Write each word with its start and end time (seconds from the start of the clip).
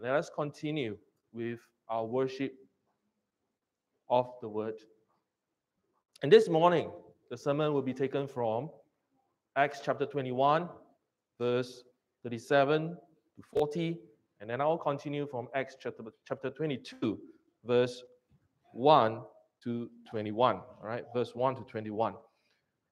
And 0.00 0.08
let 0.08 0.18
us 0.18 0.30
continue 0.34 0.96
with 1.30 1.58
our 1.90 2.06
worship 2.06 2.54
of 4.08 4.32
the 4.40 4.48
word. 4.48 4.76
And 6.22 6.32
this 6.32 6.48
morning, 6.48 6.90
the 7.28 7.36
sermon 7.36 7.74
will 7.74 7.82
be 7.82 7.92
taken 7.92 8.26
from 8.26 8.70
Acts 9.56 9.80
chapter 9.84 10.06
21, 10.06 10.70
verse 11.38 11.84
37 12.22 12.96
to 13.36 13.42
40. 13.52 13.98
And 14.40 14.48
then 14.48 14.62
I'll 14.62 14.78
continue 14.78 15.26
from 15.26 15.48
Acts 15.54 15.76
chapter, 15.78 16.02
chapter 16.26 16.48
22, 16.48 17.18
verse 17.66 18.02
1 18.72 19.20
to 19.64 19.90
21. 20.10 20.56
All 20.56 20.64
right, 20.82 21.04
verse 21.12 21.34
1 21.34 21.56
to 21.56 21.62
21. 21.64 22.14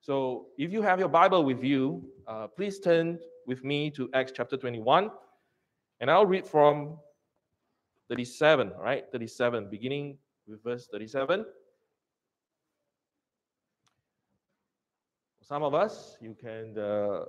So 0.03 0.49
if 0.59 0.71
you 0.71 0.83
have 0.83 0.99
your 0.99 1.09
Bible 1.09 1.43
with 1.43 1.65
you, 1.65 2.07
uh, 2.27 2.49
please 2.49 2.79
turn 2.81 3.19
with 3.47 3.65
me 3.65 3.91
to 3.93 4.11
Acts 4.13 4.33
chapter 4.37 4.59
21. 4.59 5.11
And 6.01 6.11
I'll 6.11 6.27
read 6.27 6.47
from 6.47 6.99
37, 8.09 8.73
right? 8.79 9.05
37, 9.11 9.69
beginning 9.71 10.19
with 10.47 10.63
verse 10.63 10.89
37. 10.91 11.45
Some 15.43 15.63
of 15.63 15.75
us, 15.75 16.17
you 16.21 16.37
can 16.39 16.79
uh, 16.79 17.25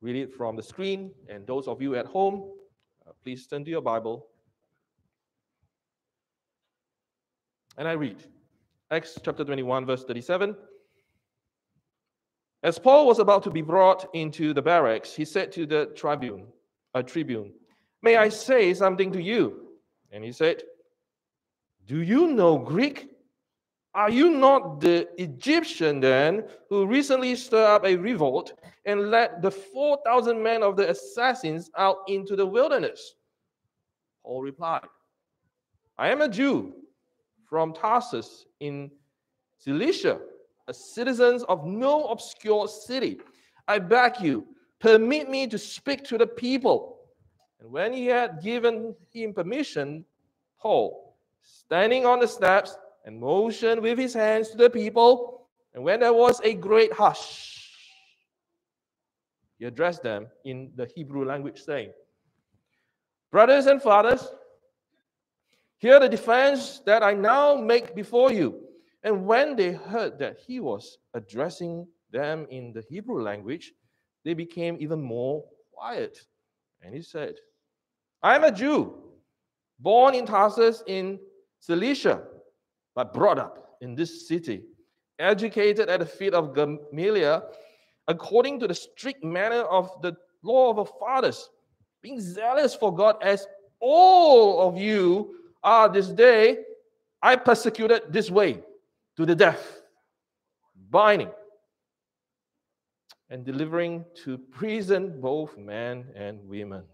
read 0.00 0.16
it 0.16 0.32
from 0.32 0.56
the 0.56 0.62
screen. 0.62 1.12
And 1.28 1.46
those 1.46 1.68
of 1.68 1.82
you 1.82 1.94
at 1.94 2.06
home, 2.06 2.50
uh, 3.06 3.12
please 3.22 3.46
turn 3.46 3.64
to 3.64 3.70
your 3.70 3.82
Bible. 3.82 4.26
And 7.76 7.86
I 7.86 7.92
read 7.92 8.24
Acts 8.90 9.18
chapter 9.22 9.44
21, 9.44 9.86
verse 9.86 10.04
37. 10.04 10.56
As 12.62 12.78
Paul 12.78 13.06
was 13.06 13.20
about 13.20 13.44
to 13.44 13.50
be 13.50 13.62
brought 13.62 14.08
into 14.14 14.52
the 14.52 14.62
barracks, 14.62 15.14
he 15.14 15.24
said 15.24 15.52
to 15.52 15.64
the 15.64 15.92
tribune, 15.94 16.46
a 16.94 17.02
tribune, 17.02 17.52
May 18.02 18.16
I 18.16 18.28
say 18.28 18.74
something 18.74 19.12
to 19.12 19.22
you? 19.22 19.68
And 20.12 20.24
he 20.24 20.32
said, 20.32 20.62
Do 21.86 22.02
you 22.02 22.28
know 22.28 22.58
Greek? 22.58 23.08
Are 23.94 24.10
you 24.10 24.30
not 24.30 24.80
the 24.80 25.08
Egyptian 25.20 25.98
then 25.98 26.44
who 26.68 26.86
recently 26.86 27.34
stirred 27.34 27.66
up 27.66 27.84
a 27.84 27.96
revolt 27.96 28.52
and 28.84 29.10
led 29.10 29.42
the 29.42 29.50
4,000 29.50 30.40
men 30.40 30.62
of 30.62 30.76
the 30.76 30.90
assassins 30.90 31.70
out 31.76 31.96
into 32.06 32.36
the 32.36 32.46
wilderness? 32.46 33.14
Paul 34.22 34.42
replied, 34.42 34.86
I 35.96 36.10
am 36.10 36.20
a 36.20 36.28
Jew 36.28 36.74
from 37.48 37.72
Tarsus 37.72 38.46
in 38.60 38.90
Cilicia 39.58 40.20
a 40.68 40.74
citizen 40.74 41.42
of 41.48 41.66
no 41.66 42.04
obscure 42.04 42.68
city. 42.68 43.18
I 43.66 43.78
beg 43.78 44.20
you, 44.20 44.46
permit 44.78 45.28
me 45.28 45.46
to 45.48 45.58
speak 45.58 46.04
to 46.04 46.18
the 46.18 46.26
people. 46.26 46.97
And 47.60 47.70
when 47.70 47.92
he 47.92 48.06
had 48.06 48.42
given 48.42 48.94
him 49.12 49.32
permission, 49.32 50.04
Paul, 50.60 51.16
standing 51.42 52.06
on 52.06 52.20
the 52.20 52.28
steps, 52.28 52.76
and 53.08 53.18
motioned 53.18 53.80
with 53.80 53.98
his 53.98 54.12
hands 54.12 54.50
to 54.50 54.58
the 54.58 54.68
people. 54.68 55.46
And 55.72 55.82
when 55.82 56.00
there 56.00 56.12
was 56.12 56.42
a 56.44 56.52
great 56.52 56.92
hush, 56.92 57.72
he 59.58 59.64
addressed 59.64 60.02
them 60.02 60.26
in 60.44 60.70
the 60.76 60.86
Hebrew 60.94 61.24
language, 61.24 61.58
saying, 61.62 61.90
Brothers 63.30 63.64
and 63.64 63.80
fathers, 63.80 64.28
hear 65.78 65.98
the 65.98 66.08
defense 66.08 66.80
that 66.84 67.02
I 67.02 67.14
now 67.14 67.56
make 67.56 67.94
before 67.94 68.30
you. 68.30 68.60
And 69.02 69.24
when 69.24 69.56
they 69.56 69.72
heard 69.72 70.18
that 70.18 70.38
he 70.46 70.60
was 70.60 70.98
addressing 71.14 71.86
them 72.12 72.46
in 72.50 72.74
the 72.74 72.84
Hebrew 72.90 73.22
language, 73.22 73.72
they 74.22 74.34
became 74.34 74.76
even 74.80 75.00
more 75.00 75.44
quiet. 75.72 76.18
And 76.82 76.94
he 76.94 77.00
said, 77.00 77.36
I 78.22 78.34
am 78.34 78.44
a 78.44 78.50
Jew, 78.50 78.94
born 79.78 80.14
in 80.14 80.26
Tarsus 80.26 80.82
in 80.86 81.20
Cilicia, 81.60 82.24
but 82.94 83.14
brought 83.14 83.38
up 83.38 83.76
in 83.80 83.94
this 83.94 84.26
city, 84.26 84.64
educated 85.18 85.88
at 85.88 86.00
the 86.00 86.06
feet 86.06 86.34
of 86.34 86.54
Gamaliel, 86.54 87.48
according 88.08 88.58
to 88.60 88.68
the 88.68 88.74
strict 88.74 89.22
manner 89.22 89.62
of 89.62 89.90
the 90.02 90.16
law 90.42 90.70
of 90.70 90.78
our 90.78 90.86
fathers, 90.98 91.50
being 92.02 92.20
zealous 92.20 92.74
for 92.74 92.94
God 92.94 93.16
as 93.22 93.46
all 93.80 94.68
of 94.68 94.76
you 94.76 95.34
are 95.62 95.88
this 95.88 96.08
day, 96.08 96.58
I 97.22 97.36
persecuted 97.36 98.02
this 98.10 98.30
way 98.30 98.62
to 99.16 99.26
the 99.26 99.34
death, 99.34 99.80
binding 100.90 101.30
and 103.30 103.44
delivering 103.44 104.04
to 104.24 104.38
prison 104.38 105.20
both 105.20 105.56
men 105.58 106.06
and 106.14 106.40
women. 106.48 106.84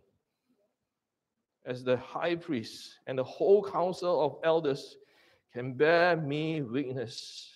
As 1.67 1.83
the 1.83 1.97
high 1.97 2.37
priest 2.37 2.99
and 3.07 3.19
the 3.19 3.25
whole 3.25 3.63
council 3.63 4.21
of 4.21 4.37
elders 4.45 4.97
can 5.53 5.73
bear 5.73 6.17
me 6.17 6.61
witness. 6.61 7.51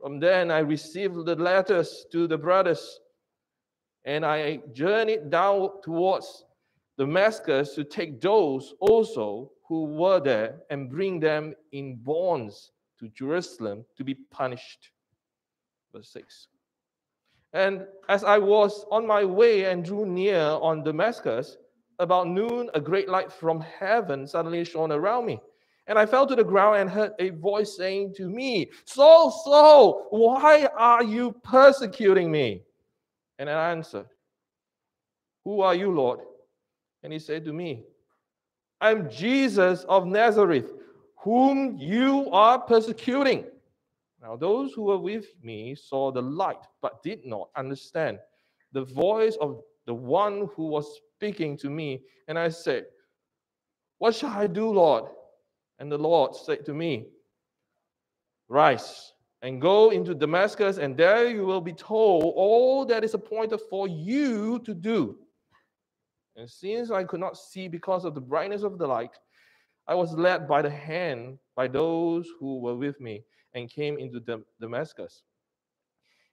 From 0.00 0.18
then 0.18 0.50
I 0.50 0.58
received 0.58 1.24
the 1.24 1.36
letters 1.36 2.06
to 2.12 2.26
the 2.26 2.38
brothers, 2.38 3.00
and 4.04 4.24
I 4.24 4.60
journeyed 4.72 5.30
down 5.30 5.70
towards 5.82 6.44
Damascus 6.96 7.74
to 7.74 7.84
take 7.84 8.20
those 8.20 8.74
also 8.80 9.52
who 9.68 9.84
were 9.84 10.18
there 10.18 10.56
and 10.70 10.90
bring 10.90 11.20
them 11.20 11.54
in 11.72 11.96
bonds 11.96 12.72
to 12.98 13.08
Jerusalem 13.08 13.84
to 13.96 14.04
be 14.04 14.14
punished. 14.14 14.90
Verse 15.92 16.10
6. 16.12 16.48
And 17.52 17.86
as 18.08 18.24
I 18.24 18.38
was 18.38 18.84
on 18.90 19.06
my 19.06 19.24
way 19.24 19.64
and 19.64 19.84
drew 19.84 20.06
near 20.06 20.40
on 20.40 20.82
Damascus, 20.82 21.56
about 21.98 22.28
noon, 22.28 22.70
a 22.74 22.80
great 22.80 23.08
light 23.08 23.32
from 23.32 23.60
heaven 23.60 24.26
suddenly 24.26 24.64
shone 24.64 24.92
around 24.92 25.26
me. 25.26 25.40
And 25.86 25.98
I 25.98 26.04
fell 26.04 26.26
to 26.26 26.36
the 26.36 26.44
ground 26.44 26.76
and 26.76 26.90
heard 26.90 27.12
a 27.18 27.30
voice 27.30 27.76
saying 27.76 28.14
to 28.16 28.28
me, 28.28 28.70
Saul, 28.84 29.30
Saul, 29.30 30.06
why 30.10 30.68
are 30.76 31.02
you 31.02 31.34
persecuting 31.42 32.30
me? 32.30 32.62
And 33.38 33.48
I 33.48 33.70
answered, 33.70 34.06
Who 35.44 35.60
are 35.62 35.74
you, 35.74 35.90
Lord? 35.90 36.20
And 37.02 37.12
he 37.12 37.18
said 37.18 37.44
to 37.46 37.52
me, 37.52 37.84
I'm 38.80 39.10
Jesus 39.10 39.84
of 39.84 40.06
Nazareth, 40.06 40.72
whom 41.16 41.76
you 41.78 42.28
are 42.32 42.60
persecuting. 42.60 43.46
Now, 44.20 44.36
those 44.36 44.72
who 44.72 44.82
were 44.82 44.98
with 44.98 45.26
me 45.42 45.74
saw 45.74 46.12
the 46.12 46.22
light, 46.22 46.66
but 46.82 47.02
did 47.02 47.24
not 47.24 47.48
understand 47.56 48.18
the 48.72 48.84
voice 48.84 49.36
of 49.40 49.62
the 49.86 49.94
one 49.94 50.48
who 50.54 50.66
was 50.66 51.00
speaking 51.18 51.56
to 51.58 51.68
me. 51.68 52.02
And 52.28 52.38
I 52.38 52.48
said, 52.48 52.86
What 53.98 54.14
shall 54.14 54.30
I 54.30 54.46
do, 54.46 54.70
Lord? 54.70 55.04
And 55.80 55.90
the 55.90 55.98
Lord 55.98 56.36
said 56.36 56.64
to 56.66 56.74
me, 56.74 57.06
Rise 58.48 59.12
and 59.42 59.60
go 59.60 59.90
into 59.90 60.14
Damascus, 60.14 60.78
and 60.78 60.96
there 60.96 61.28
you 61.28 61.44
will 61.44 61.60
be 61.60 61.72
told 61.72 62.24
all 62.36 62.84
that 62.86 63.04
is 63.04 63.14
appointed 63.14 63.60
for 63.70 63.86
you 63.86 64.58
to 64.60 64.74
do. 64.74 65.16
And 66.36 66.50
since 66.50 66.90
I 66.90 67.04
could 67.04 67.20
not 67.20 67.36
see 67.36 67.68
because 67.68 68.04
of 68.04 68.14
the 68.14 68.20
brightness 68.20 68.62
of 68.62 68.78
the 68.78 68.86
light, 68.86 69.16
I 69.86 69.94
was 69.94 70.12
led 70.14 70.48
by 70.48 70.62
the 70.62 70.70
hand 70.70 71.38
by 71.54 71.68
those 71.68 72.28
who 72.38 72.60
were 72.60 72.76
with 72.76 73.00
me 73.00 73.24
and 73.54 73.70
came 73.70 73.98
into 73.98 74.20
Damascus. 74.60 75.22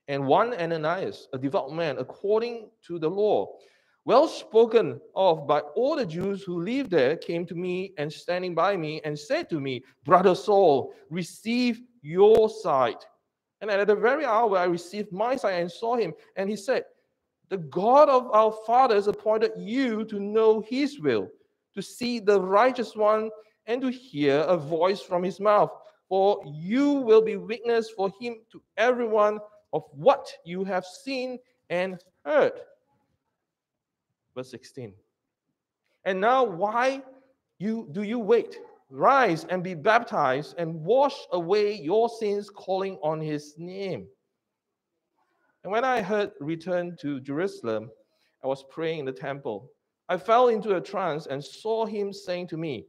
And 0.08 0.26
one 0.26 0.54
Ananias, 0.54 1.28
a 1.32 1.38
devout 1.38 1.72
man, 1.72 1.98
according 1.98 2.70
to 2.86 2.98
the 2.98 3.08
law, 3.08 3.56
well 4.06 4.28
spoken 4.28 5.00
of 5.16 5.48
by 5.48 5.58
all 5.74 5.96
the 5.96 6.06
Jews 6.06 6.44
who 6.44 6.62
live 6.62 6.88
there, 6.88 7.16
came 7.16 7.44
to 7.46 7.56
me 7.56 7.92
and 7.98 8.10
standing 8.10 8.54
by 8.54 8.76
me 8.76 9.00
and 9.04 9.18
said 9.18 9.50
to 9.50 9.60
me, 9.60 9.82
Brother 10.04 10.36
Saul, 10.36 10.94
receive 11.10 11.82
your 12.02 12.48
sight. 12.48 13.04
And 13.60 13.68
at 13.68 13.84
the 13.88 13.96
very 13.96 14.24
hour 14.24 14.56
I 14.56 14.64
received 14.64 15.10
my 15.12 15.34
sight 15.34 15.60
and 15.60 15.70
saw 15.70 15.96
him, 15.96 16.14
and 16.36 16.48
he 16.48 16.54
said, 16.54 16.84
The 17.48 17.58
God 17.58 18.08
of 18.08 18.30
our 18.30 18.52
fathers 18.64 19.08
appointed 19.08 19.52
you 19.56 20.04
to 20.04 20.20
know 20.20 20.60
his 20.60 21.00
will, 21.00 21.28
to 21.74 21.82
see 21.82 22.20
the 22.20 22.40
righteous 22.40 22.94
one 22.94 23.28
and 23.66 23.82
to 23.82 23.90
hear 23.90 24.38
a 24.42 24.56
voice 24.56 25.00
from 25.00 25.24
his 25.24 25.40
mouth. 25.40 25.70
For 26.08 26.40
you 26.46 26.92
will 26.92 27.22
be 27.22 27.36
witness 27.36 27.90
for 27.90 28.12
him 28.20 28.36
to 28.52 28.62
everyone 28.76 29.40
of 29.72 29.82
what 29.90 30.30
you 30.44 30.62
have 30.62 30.84
seen 30.84 31.38
and 31.70 31.98
heard. 32.24 32.52
Verse 34.36 34.50
16. 34.50 34.92
And 36.04 36.20
now, 36.20 36.44
why 36.44 37.02
you 37.58 37.88
do 37.92 38.02
you 38.02 38.18
wait? 38.18 38.58
Rise 38.90 39.44
and 39.48 39.64
be 39.64 39.74
baptized 39.74 40.54
and 40.58 40.84
wash 40.84 41.16
away 41.32 41.74
your 41.74 42.08
sins, 42.08 42.48
calling 42.50 42.98
on 43.02 43.20
his 43.20 43.54
name. 43.58 44.06
And 45.64 45.72
when 45.72 45.84
I 45.84 46.00
heard 46.00 46.30
return 46.38 46.96
to 47.00 47.18
Jerusalem, 47.18 47.90
I 48.44 48.46
was 48.46 48.64
praying 48.70 49.00
in 49.00 49.04
the 49.06 49.12
temple. 49.12 49.72
I 50.08 50.16
fell 50.16 50.48
into 50.48 50.76
a 50.76 50.80
trance 50.80 51.26
and 51.26 51.42
saw 51.42 51.86
him 51.86 52.12
saying 52.12 52.46
to 52.48 52.56
me, 52.56 52.86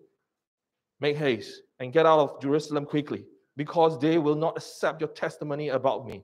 Make 0.99 1.17
haste 1.17 1.61
and 1.79 1.93
get 1.93 2.05
out 2.05 2.19
of 2.19 2.41
Jerusalem 2.41 2.85
quickly, 2.85 3.25
because 3.55 3.97
they 3.99 4.19
will 4.19 4.35
not 4.35 4.57
accept 4.57 5.01
your 5.01 5.09
testimony 5.09 5.69
about 5.69 6.05
me. 6.05 6.23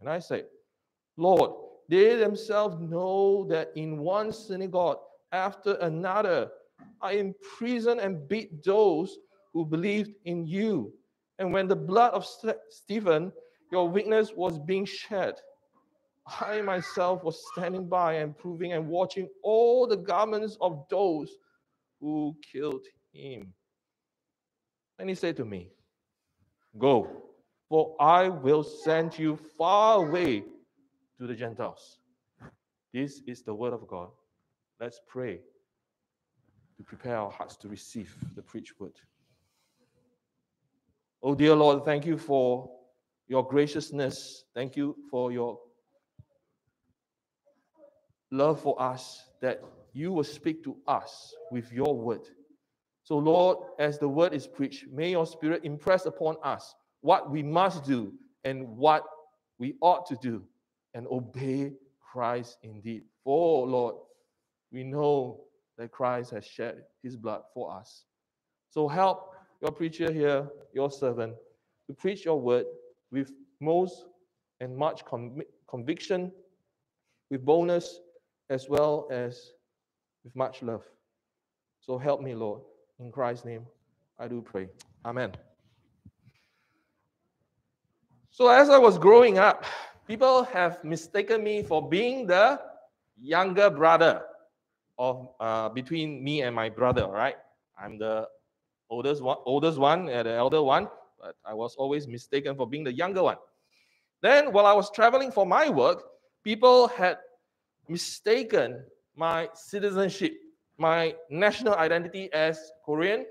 And 0.00 0.10
I 0.10 0.18
said, 0.18 0.46
Lord, 1.16 1.52
they 1.92 2.16
themselves 2.16 2.80
know 2.80 3.44
that 3.50 3.70
in 3.76 3.98
one 3.98 4.32
synagogue 4.32 4.96
after 5.30 5.74
another 5.74 6.50
I 7.02 7.12
imprisoned 7.12 8.00
and 8.00 8.26
beat 8.26 8.64
those 8.64 9.18
who 9.52 9.66
believed 9.66 10.12
in 10.24 10.46
you. 10.46 10.94
And 11.38 11.52
when 11.52 11.68
the 11.68 11.76
blood 11.76 12.14
of 12.14 12.26
Stephen, 12.70 13.30
your 13.70 13.90
witness, 13.90 14.32
was 14.34 14.58
being 14.58 14.86
shed, 14.86 15.34
I 16.40 16.62
myself 16.62 17.24
was 17.24 17.44
standing 17.52 17.90
by 17.90 18.14
and 18.14 18.38
proving 18.38 18.72
and 18.72 18.88
watching 18.88 19.28
all 19.42 19.86
the 19.86 19.96
garments 19.98 20.56
of 20.62 20.86
those 20.88 21.30
who 22.00 22.34
killed 22.50 22.86
him. 23.12 23.52
And 24.98 25.10
he 25.10 25.14
said 25.14 25.36
to 25.36 25.44
me, 25.44 25.68
Go, 26.78 27.24
for 27.68 27.96
I 28.00 28.30
will 28.30 28.62
send 28.62 29.18
you 29.18 29.38
far 29.58 30.06
away 30.06 30.44
to 31.22 31.28
the 31.28 31.34
Gentiles. 31.34 31.98
This 32.92 33.22
is 33.28 33.42
the 33.42 33.54
word 33.54 33.72
of 33.72 33.86
God. 33.86 34.08
Let's 34.80 35.00
pray 35.06 35.38
to 36.76 36.82
prepare 36.82 37.16
our 37.16 37.30
hearts 37.30 37.56
to 37.58 37.68
receive 37.68 38.12
the 38.34 38.42
preached 38.42 38.72
word. 38.80 38.94
Oh, 41.22 41.36
dear 41.36 41.54
Lord, 41.54 41.84
thank 41.84 42.04
you 42.04 42.18
for 42.18 42.68
your 43.28 43.46
graciousness. 43.46 44.46
Thank 44.52 44.74
you 44.76 44.96
for 45.08 45.30
your 45.30 45.60
love 48.32 48.60
for 48.60 48.82
us 48.82 49.24
that 49.40 49.62
you 49.92 50.10
will 50.10 50.24
speak 50.24 50.64
to 50.64 50.76
us 50.88 51.32
with 51.52 51.72
your 51.72 51.96
word. 51.96 52.22
So, 53.04 53.16
Lord, 53.16 53.58
as 53.78 53.96
the 54.00 54.08
word 54.08 54.34
is 54.34 54.48
preached, 54.48 54.86
may 54.90 55.12
your 55.12 55.26
spirit 55.26 55.64
impress 55.64 56.04
upon 56.04 56.34
us 56.42 56.74
what 57.00 57.30
we 57.30 57.44
must 57.44 57.84
do 57.84 58.12
and 58.42 58.66
what 58.76 59.04
we 59.60 59.76
ought 59.80 60.04
to 60.06 60.16
do 60.16 60.42
and 60.94 61.06
obey 61.08 61.72
Christ 62.00 62.58
indeed. 62.62 63.04
For, 63.24 63.66
Lord, 63.66 63.96
we 64.70 64.84
know 64.84 65.40
that 65.78 65.90
Christ 65.90 66.30
has 66.32 66.44
shed 66.44 66.84
his 67.02 67.16
blood 67.16 67.42
for 67.54 67.72
us. 67.72 68.04
So, 68.70 68.88
help 68.88 69.34
your 69.60 69.70
preacher 69.70 70.12
here, 70.12 70.48
your 70.74 70.90
servant, 70.90 71.34
to 71.86 71.94
preach 71.94 72.24
your 72.24 72.40
word 72.40 72.66
with 73.10 73.32
most 73.60 74.06
and 74.60 74.76
much 74.76 75.02
conviction, 75.68 76.32
with 77.30 77.44
boldness, 77.44 78.00
as 78.50 78.68
well 78.68 79.08
as 79.10 79.52
with 80.24 80.34
much 80.36 80.62
love. 80.62 80.84
So 81.80 81.98
help 81.98 82.20
me, 82.20 82.34
Lord. 82.34 82.60
In 83.00 83.10
Christ's 83.10 83.44
name, 83.44 83.66
I 84.18 84.28
do 84.28 84.40
pray. 84.40 84.68
Amen. 85.04 85.32
So, 88.30 88.48
as 88.48 88.70
I 88.70 88.78
was 88.78 88.98
growing 88.98 89.38
up, 89.38 89.64
people 90.06 90.44
have 90.44 90.82
mistaken 90.84 91.42
me 91.42 91.62
for 91.62 91.88
being 91.88 92.26
the 92.26 92.60
younger 93.20 93.70
brother 93.70 94.22
of 94.98 95.28
uh, 95.40 95.68
between 95.68 96.22
me 96.22 96.42
and 96.42 96.54
my 96.54 96.68
brother. 96.68 97.06
Right? 97.06 97.36
I'm 97.78 97.98
the 97.98 98.28
oldest 98.90 99.22
one, 99.22 99.38
oldest 99.44 99.78
one, 99.78 100.08
and 100.08 100.26
the 100.26 100.32
elder 100.32 100.62
one, 100.62 100.88
but 101.20 101.34
I 101.44 101.54
was 101.54 101.74
always 101.76 102.06
mistaken 102.06 102.56
for 102.56 102.66
being 102.66 102.84
the 102.84 102.92
younger 102.92 103.22
one. 103.22 103.36
Then, 104.20 104.52
while 104.52 104.66
I 104.66 104.72
was 104.72 104.90
traveling 104.90 105.32
for 105.32 105.46
my 105.46 105.68
work, 105.68 106.04
people 106.44 106.88
had 106.88 107.18
mistaken 107.88 108.84
my 109.16 109.48
citizenship, 109.54 110.32
my 110.78 111.14
national 111.28 111.74
identity 111.74 112.32
as 112.32 112.70
Korean, 112.84 113.26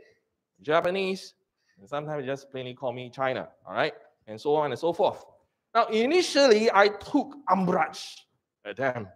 Japanese, 0.61 1.33
and 1.79 1.87
sometimes 1.87 2.25
just 2.25 2.51
plainly 2.51 2.73
call 2.73 2.91
me 2.93 3.09
China, 3.09 3.49
all 3.65 3.73
right, 3.73 3.93
and 4.27 4.39
so 4.39 4.55
on 4.55 4.71
and 4.71 4.79
so 4.79 4.93
forth. 4.93 5.25
Now, 5.73 5.85
initially, 5.87 6.69
I 6.71 6.89
took 6.89 7.35
umbrage 7.49 8.17
at 8.65 8.77
them, 8.77 9.07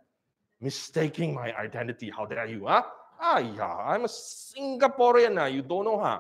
mistaking 0.62 1.34
my 1.34 1.56
identity. 1.56 2.12
How 2.16 2.26
dare 2.26 2.46
you, 2.46 2.66
huh? 2.66 2.84
Ah, 3.20 3.40
yeah, 3.40 3.76
I'm 3.76 4.06
a 4.06 4.08
Singaporean, 4.08 5.42
uh, 5.42 5.46
you 5.46 5.62
don't 5.62 5.86
know, 5.86 6.00
huh? 6.00 6.20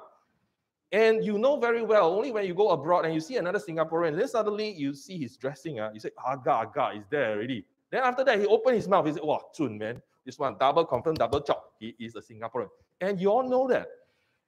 And 0.91 1.25
you 1.25 1.37
know 1.37 1.59
very 1.59 1.83
well, 1.83 2.13
only 2.13 2.31
when 2.31 2.45
you 2.45 2.53
go 2.53 2.69
abroad 2.69 3.05
and 3.05 3.13
you 3.13 3.19
see 3.19 3.37
another 3.37 3.59
Singaporean, 3.59 4.17
then 4.17 4.27
suddenly 4.27 4.71
you 4.71 4.93
see 4.93 5.17
his 5.17 5.35
dressing, 5.35 5.79
uh, 5.79 5.91
you 5.93 5.99
say, 5.99 6.11
aga, 6.25 6.51
aga, 6.51 6.91
is 6.97 7.05
there 7.09 7.31
already. 7.31 7.65
Then 7.91 8.03
after 8.03 8.23
that, 8.23 8.39
he 8.39 8.45
opened 8.45 8.75
his 8.75 8.87
mouth, 8.87 9.05
he 9.05 9.13
said, 9.13 9.23
wow, 9.23 9.41
Chun, 9.53 9.77
man, 9.77 10.01
this 10.25 10.39
one, 10.39 10.55
double 10.59 10.85
confirm, 10.85 11.15
double 11.15 11.41
chop. 11.41 11.73
He 11.79 11.95
is 11.99 12.15
a 12.15 12.21
Singaporean. 12.21 12.69
And 13.01 13.19
you 13.19 13.29
all 13.31 13.47
know 13.47 13.67
that. 13.67 13.87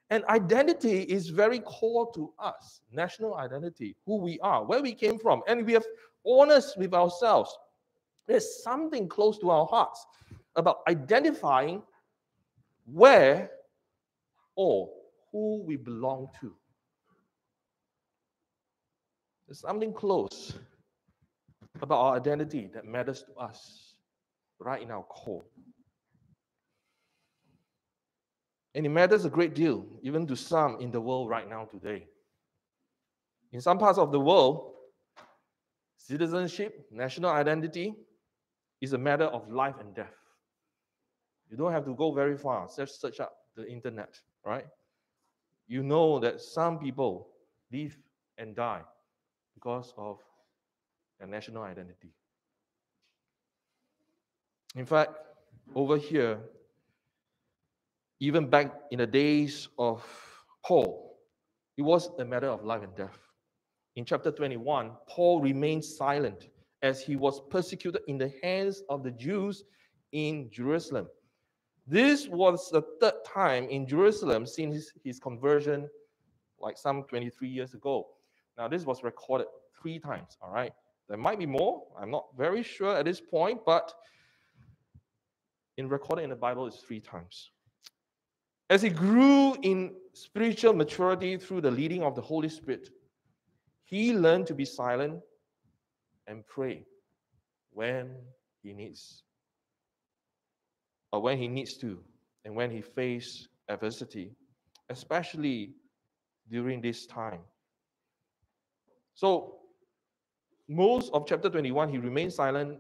And 0.09 0.24
identity 0.25 1.01
is 1.01 1.27
very 1.30 1.59
core 1.59 2.09
to 2.13 2.31
us, 2.39 2.81
national 2.92 3.36
identity, 3.36 3.95
who 4.06 4.18
we 4.18 4.39
are, 4.39 4.63
where 4.63 4.81
we 4.81 4.94
came 4.94 5.19
from. 5.19 5.42
And 5.48 5.65
we 5.65 5.74
have 5.74 5.86
honest 6.25 6.77
with 6.77 6.94
ourselves. 6.94 7.56
There's 8.25 8.63
something 8.63 9.09
close 9.09 9.38
to 9.39 9.50
our 9.50 9.65
hearts 9.65 10.06
about 10.56 10.80
identifying 10.88 11.81
where 12.86 13.51
or 14.56 14.89
who 15.31 15.62
we 15.63 15.75
belong 15.75 16.30
to. 16.42 16.54
There's 19.48 19.59
something 19.59 19.94
close 19.94 20.57
about 21.81 22.00
our 22.00 22.15
identity 22.15 22.69
that 22.74 22.86
matters 22.86 23.24
to 23.24 23.33
us 23.42 23.94
right 24.59 24.81
in 24.81 24.92
our 24.92 25.04
core. 25.04 25.44
And 28.77 28.85
it 28.85 28.89
matters 28.89 29.25
a 29.25 29.29
great 29.31 29.56
deal, 29.56 29.88
even 30.03 30.27
to 30.27 30.35
some 30.35 30.79
in 30.79 30.91
the 30.91 31.01
world 31.01 31.29
right 31.29 31.50
now 31.50 31.65
today. 31.65 32.06
In 33.51 33.59
some 33.59 33.79
parts 33.79 33.97
of 33.97 34.12
the 34.12 34.19
world, 34.19 34.74
citizenship, 35.95 36.85
national 36.91 37.31
identity 37.31 37.95
is 38.79 38.94
a 38.94 38.97
matter 39.00 39.24
of 39.24 39.50
life 39.50 39.74
and 39.79 39.95
death. 39.95 40.13
You 41.50 41.57
don't 41.57 41.71
have 41.71 41.85
to 41.85 41.95
go 41.95 42.12
very 42.12 42.38
far, 42.38 42.69
just 42.77 43.01
search 43.01 43.19
up 43.19 43.33
the 43.56 43.68
internet, 43.68 44.19
right? 44.45 44.68
You 45.68 45.81
know 45.81 46.19
that 46.19 46.39
some 46.39 46.77
people 46.77 47.30
live 47.71 47.97
and 48.38 48.56
die 48.56 48.83
because 49.56 49.91
of 49.97 50.19
their 51.18 51.27
national 51.27 51.63
identity. 51.63 52.13
In 54.75 54.85
fact, 54.85 55.13
over 55.73 55.97
here, 55.97 56.38
even 58.19 58.49
back 58.49 58.73
in 58.91 58.99
the 58.99 59.07
days 59.07 59.69
of 59.77 60.03
Paul, 60.65 61.17
it 61.77 61.83
was 61.83 62.09
a 62.19 62.25
matter 62.25 62.47
of 62.47 62.63
life 62.63 62.83
and 62.83 62.95
death. 62.95 63.17
In 63.95 64.05
chapter 64.05 64.31
21, 64.31 64.91
Paul 65.07 65.41
remained 65.41 65.83
silent 65.83 66.49
as 66.81 67.01
he 67.01 67.15
was 67.15 67.41
persecuted 67.49 68.01
in 68.07 68.17
the 68.17 68.31
hands 68.43 68.83
of 68.89 69.03
the 69.03 69.11
Jews 69.11 69.63
in 70.11 70.49
Jerusalem. 70.51 71.07
This 71.85 72.27
was 72.27 72.69
the 72.69 72.83
third 72.99 73.13
time 73.25 73.69
in 73.69 73.87
Jerusalem 73.87 74.45
since 74.45 74.75
his, 74.75 74.93
his 75.03 75.19
conversion, 75.19 75.87
like 76.59 76.77
some 76.77 77.03
23 77.03 77.47
years 77.47 77.73
ago. 77.73 78.07
Now, 78.57 78.68
this 78.68 78.83
was 78.83 79.03
recorded 79.03 79.47
three 79.80 79.99
times, 79.99 80.37
all 80.42 80.51
right? 80.51 80.73
There 81.07 81.18
might 81.18 81.39
be 81.39 81.45
more. 81.45 81.83
I'm 81.99 82.11
not 82.11 82.25
very 82.37 82.63
sure 82.63 82.95
at 82.95 83.06
this 83.06 83.21
point, 83.21 83.61
but 83.65 83.94
in 85.77 85.87
recorded 85.87 86.23
in 86.23 86.31
the 86.31 86.35
Bible, 86.35 86.68
it's 86.68 86.80
three 86.80 86.99
times. 86.99 87.51
As 88.69 88.81
he 88.81 88.90
grew 88.90 89.56
in 89.62 89.95
spiritual 90.14 90.74
maturity 90.74 91.38
through 91.38 91.62
the 91.62 91.71
leading 91.71 92.04
of 92.04 92.16
the 92.16 92.21
Holy 92.21 92.50
Spirit, 92.50 92.90
he 93.86 94.14
learned 94.14 94.47
to 94.47 94.54
be 94.54 94.66
silent 94.66 95.21
and 96.28 96.45
pray 96.45 96.86
when 97.71 98.16
he 98.62 98.74
needs, 98.74 99.24
or 101.14 101.21
when 101.21 101.38
he 101.38 101.47
needs 101.47 101.78
to, 101.78 102.04
and 102.44 102.54
when 102.56 102.69
he 102.69 102.81
faces 102.81 103.47
adversity, 103.69 104.36
especially 104.90 105.74
during 106.50 106.81
this 106.81 107.06
time. 107.06 107.42
So 109.14 109.59
most 110.68 111.12
of 111.14 111.26
chapter 111.26 111.50
21, 111.50 111.90
he 111.90 111.97
remained 111.97 112.33
silent 112.33 112.80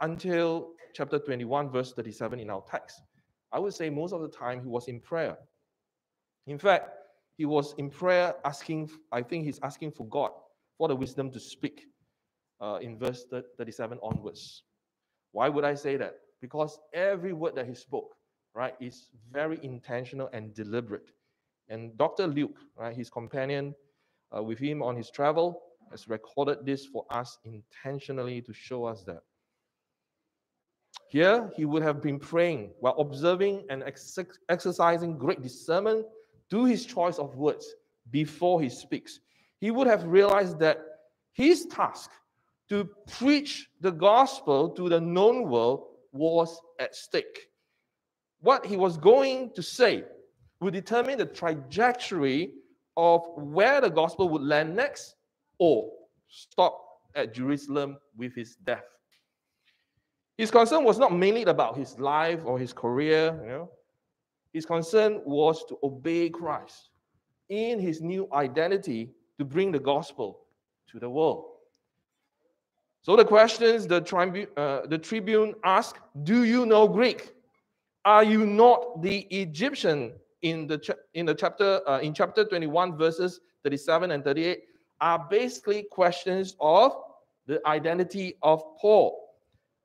until 0.00 0.70
chapter 0.94 1.18
21, 1.18 1.70
verse 1.70 1.92
37 1.92 2.40
in 2.40 2.50
our 2.50 2.62
text. 2.62 3.02
I 3.52 3.58
would 3.58 3.74
say 3.74 3.90
most 3.90 4.12
of 4.12 4.22
the 4.22 4.28
time 4.28 4.62
he 4.62 4.68
was 4.68 4.88
in 4.88 5.00
prayer. 5.00 5.36
In 6.46 6.58
fact, 6.58 6.88
he 7.36 7.44
was 7.44 7.74
in 7.78 7.90
prayer 7.90 8.34
asking, 8.44 8.90
I 9.10 9.22
think 9.22 9.44
he's 9.44 9.60
asking 9.62 9.92
for 9.92 10.06
God 10.06 10.30
for 10.78 10.88
the 10.88 10.96
wisdom 10.96 11.30
to 11.32 11.40
speak 11.40 11.86
uh, 12.60 12.78
in 12.80 12.98
verse 12.98 13.26
37 13.58 13.98
onwards. 14.02 14.62
Why 15.32 15.48
would 15.48 15.64
I 15.64 15.74
say 15.74 15.96
that? 15.96 16.16
Because 16.40 16.78
every 16.92 17.32
word 17.32 17.54
that 17.56 17.66
he 17.66 17.74
spoke, 17.74 18.14
right, 18.54 18.74
is 18.80 19.08
very 19.30 19.58
intentional 19.62 20.28
and 20.32 20.54
deliberate. 20.54 21.10
And 21.68 21.96
Dr. 21.96 22.26
Luke, 22.26 22.58
right, 22.76 22.94
his 22.94 23.08
companion 23.08 23.74
uh, 24.36 24.42
with 24.42 24.58
him 24.58 24.82
on 24.82 24.96
his 24.96 25.10
travel, 25.10 25.62
has 25.90 26.08
recorded 26.08 26.64
this 26.64 26.86
for 26.86 27.04
us 27.10 27.38
intentionally 27.44 28.40
to 28.42 28.52
show 28.52 28.84
us 28.84 29.04
that. 29.04 29.22
Here, 31.12 31.50
he 31.54 31.66
would 31.66 31.82
have 31.82 32.00
been 32.00 32.18
praying 32.18 32.70
while 32.80 32.94
observing 32.98 33.66
and 33.68 33.82
ex- 33.82 34.18
exercising 34.48 35.18
great 35.18 35.42
discernment 35.42 36.06
to 36.48 36.64
his 36.64 36.86
choice 36.86 37.18
of 37.18 37.36
words 37.36 37.74
before 38.10 38.62
he 38.62 38.70
speaks. 38.70 39.20
He 39.60 39.70
would 39.70 39.86
have 39.86 40.04
realized 40.04 40.58
that 40.60 40.78
his 41.34 41.66
task 41.66 42.10
to 42.70 42.88
preach 43.18 43.68
the 43.82 43.90
gospel 43.90 44.70
to 44.70 44.88
the 44.88 45.02
known 45.02 45.50
world 45.50 45.84
was 46.12 46.58
at 46.80 46.96
stake. 46.96 47.50
what 48.40 48.64
he 48.64 48.78
was 48.78 48.96
going 48.96 49.50
to 49.54 49.62
say 49.62 50.04
would 50.60 50.72
determine 50.72 51.18
the 51.18 51.26
trajectory 51.26 52.54
of 52.96 53.20
where 53.36 53.82
the 53.82 53.90
gospel 53.90 54.30
would 54.30 54.42
land 54.42 54.74
next 54.74 55.16
or 55.58 55.90
stop 56.28 56.74
at 57.14 57.34
Jerusalem 57.34 57.98
with 58.16 58.34
his 58.34 58.56
death. 58.64 58.88
His 60.42 60.50
concern 60.50 60.82
was 60.82 60.98
not 60.98 61.14
mainly 61.14 61.44
about 61.44 61.76
his 61.76 62.00
life 62.00 62.40
or 62.44 62.58
his 62.58 62.72
career, 62.72 63.26
you 63.44 63.48
know. 63.48 63.70
His 64.52 64.66
concern 64.66 65.20
was 65.24 65.64
to 65.66 65.78
obey 65.84 66.30
Christ 66.30 66.90
in 67.48 67.78
his 67.78 68.00
new 68.00 68.26
identity 68.32 69.12
to 69.38 69.44
bring 69.44 69.70
the 69.70 69.78
gospel 69.78 70.40
to 70.90 70.98
the 70.98 71.08
world. 71.08 71.44
So 73.02 73.14
the 73.14 73.24
questions 73.24 73.86
the, 73.86 74.00
tribu- 74.00 74.48
uh, 74.56 74.84
the 74.88 74.98
tribune 74.98 75.54
asked, 75.62 76.00
do 76.24 76.42
you 76.42 76.66
know 76.66 76.88
Greek? 76.88 77.34
Are 78.04 78.24
you 78.24 78.44
not 78.44 79.00
the 79.00 79.18
Egyptian 79.30 80.12
in 80.42 80.66
the, 80.66 80.78
cha- 80.78 81.02
in 81.14 81.24
the 81.24 81.36
chapter 81.36 81.88
uh, 81.88 82.00
in 82.00 82.12
chapter 82.12 82.44
21 82.44 82.98
verses 82.98 83.38
37 83.62 84.10
and 84.10 84.24
38 84.24 84.58
are 85.00 85.24
basically 85.30 85.84
questions 85.88 86.56
of 86.58 86.96
the 87.46 87.64
identity 87.64 88.34
of 88.42 88.60
Paul. 88.80 89.21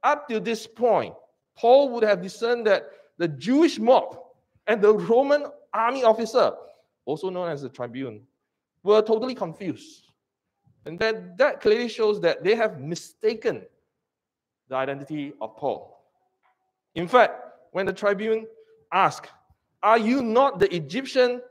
Up 0.08 0.26
to 0.30 0.40
this 0.40 0.66
point, 0.66 1.14
Paul 1.58 1.90
would 1.90 2.04
have 2.04 2.22
discerned 2.22 2.66
that 2.66 2.92
the 3.18 3.28
Jewish 3.28 3.78
mob 3.78 4.18
and 4.66 4.82
the 4.82 4.94
Roman 4.94 5.48
army 5.74 6.06
officer, 6.06 6.54
also 7.04 7.30
known 7.30 7.50
as 7.50 7.62
the 7.62 7.68
tribune, 7.68 8.22
were 8.84 9.02
totally 9.02 9.36
confused. 9.36 10.08
And 10.86 10.98
that, 11.00 11.38
that 11.38 11.60
clearly 11.60 11.90
shows 11.90 12.22
that 12.22 12.42
they 12.42 12.56
have 12.56 12.80
mistaken 12.80 13.64
the 14.70 14.78
identity 14.78 15.34
of 15.42 15.58
Paul. 15.58 16.00
In 16.96 17.06
fact, 17.06 17.34
when 17.74 17.86
the 17.86 17.92
tribune 17.92 18.48
asked, 18.94 19.28
Are 19.84 19.98
you 19.98 20.22
not 20.22 20.58
the 20.58 20.74
Egyptian, 20.74 21.42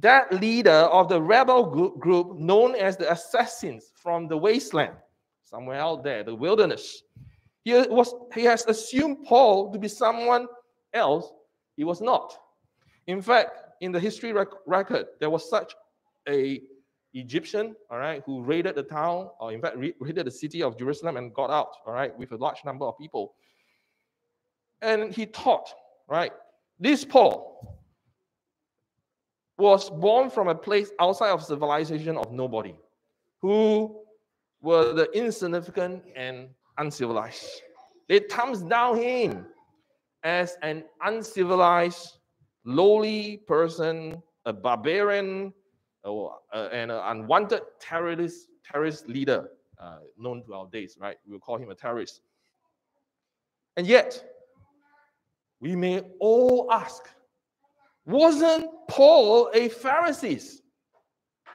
that 0.00 0.30
leader 0.34 0.70
of 0.70 1.08
the 1.08 1.22
rebel 1.22 1.64
group 1.98 2.36
known 2.36 2.74
as 2.74 2.98
the 2.98 3.10
assassins 3.10 3.90
from 3.94 4.28
the 4.28 4.36
wasteland, 4.36 4.96
somewhere 5.44 5.80
out 5.80 6.04
there, 6.04 6.22
the 6.22 6.34
wilderness? 6.34 7.04
He, 7.64 7.74
was, 7.74 8.14
he 8.34 8.44
has 8.44 8.64
assumed 8.66 9.24
Paul 9.24 9.72
to 9.72 9.78
be 9.78 9.88
someone 9.88 10.46
else. 10.92 11.30
He 11.76 11.84
was 11.84 12.00
not. 12.00 12.36
In 13.06 13.22
fact, 13.22 13.52
in 13.80 13.92
the 13.92 14.00
history 14.00 14.32
rec- 14.32 14.48
record, 14.66 15.06
there 15.20 15.30
was 15.30 15.48
such 15.48 15.74
a 16.28 16.60
Egyptian, 17.14 17.76
all 17.90 17.98
right, 17.98 18.22
who 18.24 18.42
raided 18.42 18.74
the 18.74 18.82
town, 18.82 19.28
or 19.38 19.52
in 19.52 19.60
fact 19.60 19.76
raided 19.76 20.26
the 20.26 20.30
city 20.30 20.62
of 20.62 20.78
Jerusalem 20.78 21.16
and 21.16 21.34
got 21.34 21.50
out, 21.50 21.76
all 21.86 21.92
right, 21.92 22.16
with 22.18 22.32
a 22.32 22.36
large 22.36 22.64
number 22.64 22.86
of 22.86 22.96
people. 22.98 23.34
And 24.80 25.12
he 25.12 25.26
taught, 25.26 25.68
right, 26.08 26.32
this 26.80 27.04
Paul 27.04 27.78
was 29.58 29.90
born 29.90 30.30
from 30.30 30.48
a 30.48 30.54
place 30.54 30.90
outside 30.98 31.30
of 31.30 31.44
civilization 31.44 32.16
of 32.16 32.32
nobody, 32.32 32.74
who 33.40 34.02
were 34.60 34.92
the 34.92 35.10
insignificant 35.12 36.02
and 36.16 36.48
uncivilized. 36.78 37.62
They 38.08 38.20
thumbs 38.20 38.62
down 38.62 38.98
him 38.98 39.46
as 40.22 40.56
an 40.62 40.84
uncivilized, 41.04 42.18
lowly 42.64 43.38
person, 43.46 44.22
a 44.44 44.52
barbarian, 44.52 45.52
or, 46.04 46.38
uh, 46.52 46.68
and 46.72 46.90
an 46.90 47.00
unwanted 47.04 47.62
terrorist, 47.80 48.48
terrorist 48.64 49.08
leader 49.08 49.48
uh, 49.78 49.98
known 50.16 50.44
to 50.44 50.54
our 50.54 50.66
days, 50.68 50.96
right? 51.00 51.16
We'll 51.26 51.38
call 51.38 51.56
him 51.56 51.70
a 51.70 51.74
terrorist. 51.74 52.20
And 53.76 53.86
yet, 53.86 54.22
we 55.60 55.76
may 55.76 56.02
all 56.20 56.68
ask, 56.72 57.08
wasn't 58.04 58.68
Paul 58.88 59.50
a 59.54 59.68
Pharisee? 59.68 60.60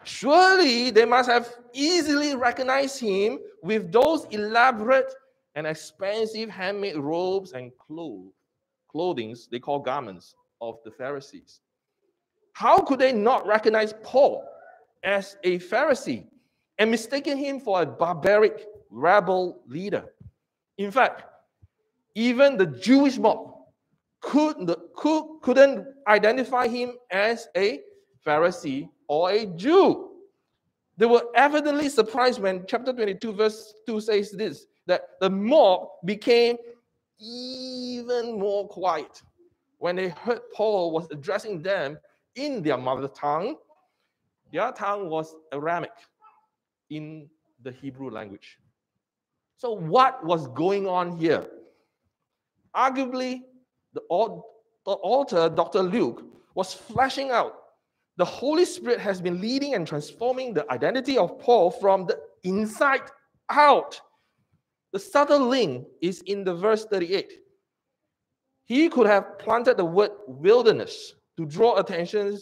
Surely 0.03 0.89
they 0.89 1.05
must 1.05 1.29
have 1.29 1.47
easily 1.73 2.35
recognized 2.35 2.99
him 2.99 3.39
with 3.61 3.91
those 3.91 4.25
elaborate 4.31 5.13
and 5.55 5.65
expensive 5.67 6.49
handmade 6.49 6.97
robes 6.97 7.53
and 7.53 7.71
clothes, 7.77 8.33
clothings 8.89 9.47
they 9.51 9.59
call 9.59 9.79
garments 9.79 10.35
of 10.61 10.77
the 10.85 10.91
Pharisees. 10.91 11.61
How 12.53 12.79
could 12.79 12.99
they 12.99 13.13
not 13.13 13.45
recognize 13.45 13.93
Paul 14.03 14.43
as 15.03 15.37
a 15.43 15.59
Pharisee 15.59 16.25
and 16.79 16.89
mistaken 16.89 17.37
him 17.37 17.59
for 17.59 17.81
a 17.81 17.85
barbaric 17.85 18.65
rebel 18.89 19.61
leader? 19.67 20.05
In 20.77 20.91
fact, 20.91 21.23
even 22.15 22.57
the 22.57 22.65
Jewish 22.65 23.17
mob 23.17 23.53
could, 24.21 24.75
could, 24.95 25.23
couldn't 25.41 25.87
identify 26.07 26.67
him 26.67 26.93
as 27.11 27.47
a 27.55 27.81
Pharisee 28.25 28.89
or 29.07 29.31
a 29.31 29.45
Jew. 29.45 30.11
They 30.97 31.05
were 31.05 31.23
evidently 31.35 31.89
surprised 31.89 32.41
when 32.41 32.65
chapter 32.67 32.91
22, 32.91 33.33
verse 33.33 33.73
2 33.85 34.01
says 34.01 34.31
this 34.31 34.65
that 34.87 35.01
the 35.19 35.29
mob 35.29 35.89
became 36.05 36.57
even 37.19 38.39
more 38.39 38.67
quiet 38.67 39.21
when 39.79 39.95
they 39.95 40.09
heard 40.09 40.39
Paul 40.55 40.91
was 40.91 41.07
addressing 41.11 41.61
them 41.61 41.97
in 42.35 42.63
their 42.63 42.77
mother 42.77 43.07
tongue. 43.09 43.57
Their 44.51 44.71
tongue 44.71 45.09
was 45.09 45.35
Aramaic 45.51 45.91
in 46.89 47.29
the 47.63 47.71
Hebrew 47.71 48.09
language. 48.09 48.57
So, 49.57 49.73
what 49.73 50.23
was 50.25 50.47
going 50.49 50.87
on 50.87 51.17
here? 51.17 51.45
Arguably, 52.75 53.41
the, 53.93 54.01
author, 54.09 55.49
Dr. 55.49 55.81
Luke, 55.81 56.23
was 56.53 56.73
flashing 56.73 57.31
out 57.31 57.53
the 58.17 58.25
Holy 58.25 58.65
Spirit 58.65 58.99
has 58.99 59.21
been 59.21 59.39
leading 59.39 59.75
and 59.75 59.87
transforming 59.87 60.53
the 60.53 60.69
identity 60.71 61.17
of 61.17 61.39
Paul 61.39 61.69
from 61.69 62.07
the 62.07 62.19
inside 62.43 63.01
out. 63.49 64.01
The 64.91 64.99
subtle 64.99 65.47
link 65.47 65.87
is 66.01 66.21
in 66.25 66.43
the 66.43 66.55
verse 66.55 66.85
38. 66.85 67.33
He 68.65 68.89
could 68.89 69.05
have 69.05 69.37
planted 69.37 69.77
the 69.77 69.85
word 69.85 70.11
wilderness 70.27 71.13
to 71.37 71.45
draw 71.45 71.77
attention 71.77 72.37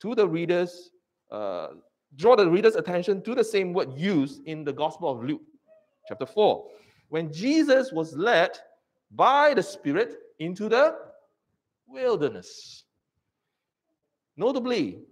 to 0.00 0.14
the 0.14 0.26
readers, 0.26 0.90
uh, 1.30 1.68
draw 2.16 2.34
the 2.34 2.48
reader's 2.50 2.74
attention 2.74 3.22
to 3.22 3.34
the 3.34 3.44
same 3.44 3.74
word 3.74 3.92
used 3.96 4.42
in 4.46 4.64
the 4.64 4.72
Gospel 4.72 5.10
of 5.10 5.22
Luke, 5.22 5.42
chapter 6.08 6.26
4, 6.26 6.66
when 7.10 7.30
Jesus 7.30 7.92
was 7.92 8.16
led 8.16 8.58
by 9.10 9.52
the 9.52 9.62
Spirit 9.62 10.16
into 10.38 10.68
the 10.68 10.96
wilderness. 11.86 12.84
Notably, 14.36 15.02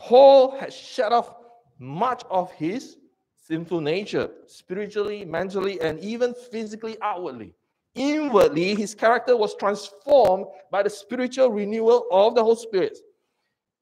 Paul 0.00 0.58
had 0.58 0.72
shut 0.72 1.12
off 1.12 1.34
much 1.78 2.24
of 2.30 2.50
his 2.52 2.96
sinful 3.36 3.82
nature, 3.82 4.30
spiritually, 4.46 5.26
mentally, 5.26 5.78
and 5.82 6.00
even 6.00 6.32
physically 6.50 6.96
outwardly. 7.02 7.54
Inwardly, 7.94 8.74
his 8.74 8.94
character 8.94 9.36
was 9.36 9.54
transformed 9.54 10.46
by 10.70 10.82
the 10.82 10.88
spiritual 10.88 11.50
renewal 11.50 12.06
of 12.10 12.34
the 12.34 12.42
Holy 12.42 12.56
Spirit. 12.56 12.98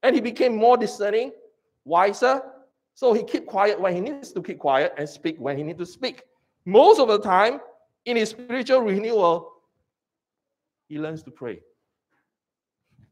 And 0.02 0.12
he 0.12 0.20
became 0.20 0.56
more 0.56 0.76
discerning, 0.76 1.30
wiser. 1.84 2.42
So 2.94 3.12
he 3.12 3.22
keep 3.22 3.46
quiet 3.46 3.80
when 3.80 3.94
he 3.94 4.00
needs 4.00 4.32
to 4.32 4.42
keep 4.42 4.58
quiet 4.58 4.94
and 4.98 5.08
speak 5.08 5.36
when 5.38 5.56
he 5.56 5.62
needs 5.62 5.78
to 5.78 5.86
speak. 5.86 6.24
Most 6.64 6.98
of 6.98 7.06
the 7.06 7.20
time, 7.20 7.60
in 8.06 8.16
his 8.16 8.30
spiritual 8.30 8.80
renewal, 8.80 9.52
he 10.88 10.98
learns 10.98 11.22
to 11.22 11.30
pray. 11.30 11.60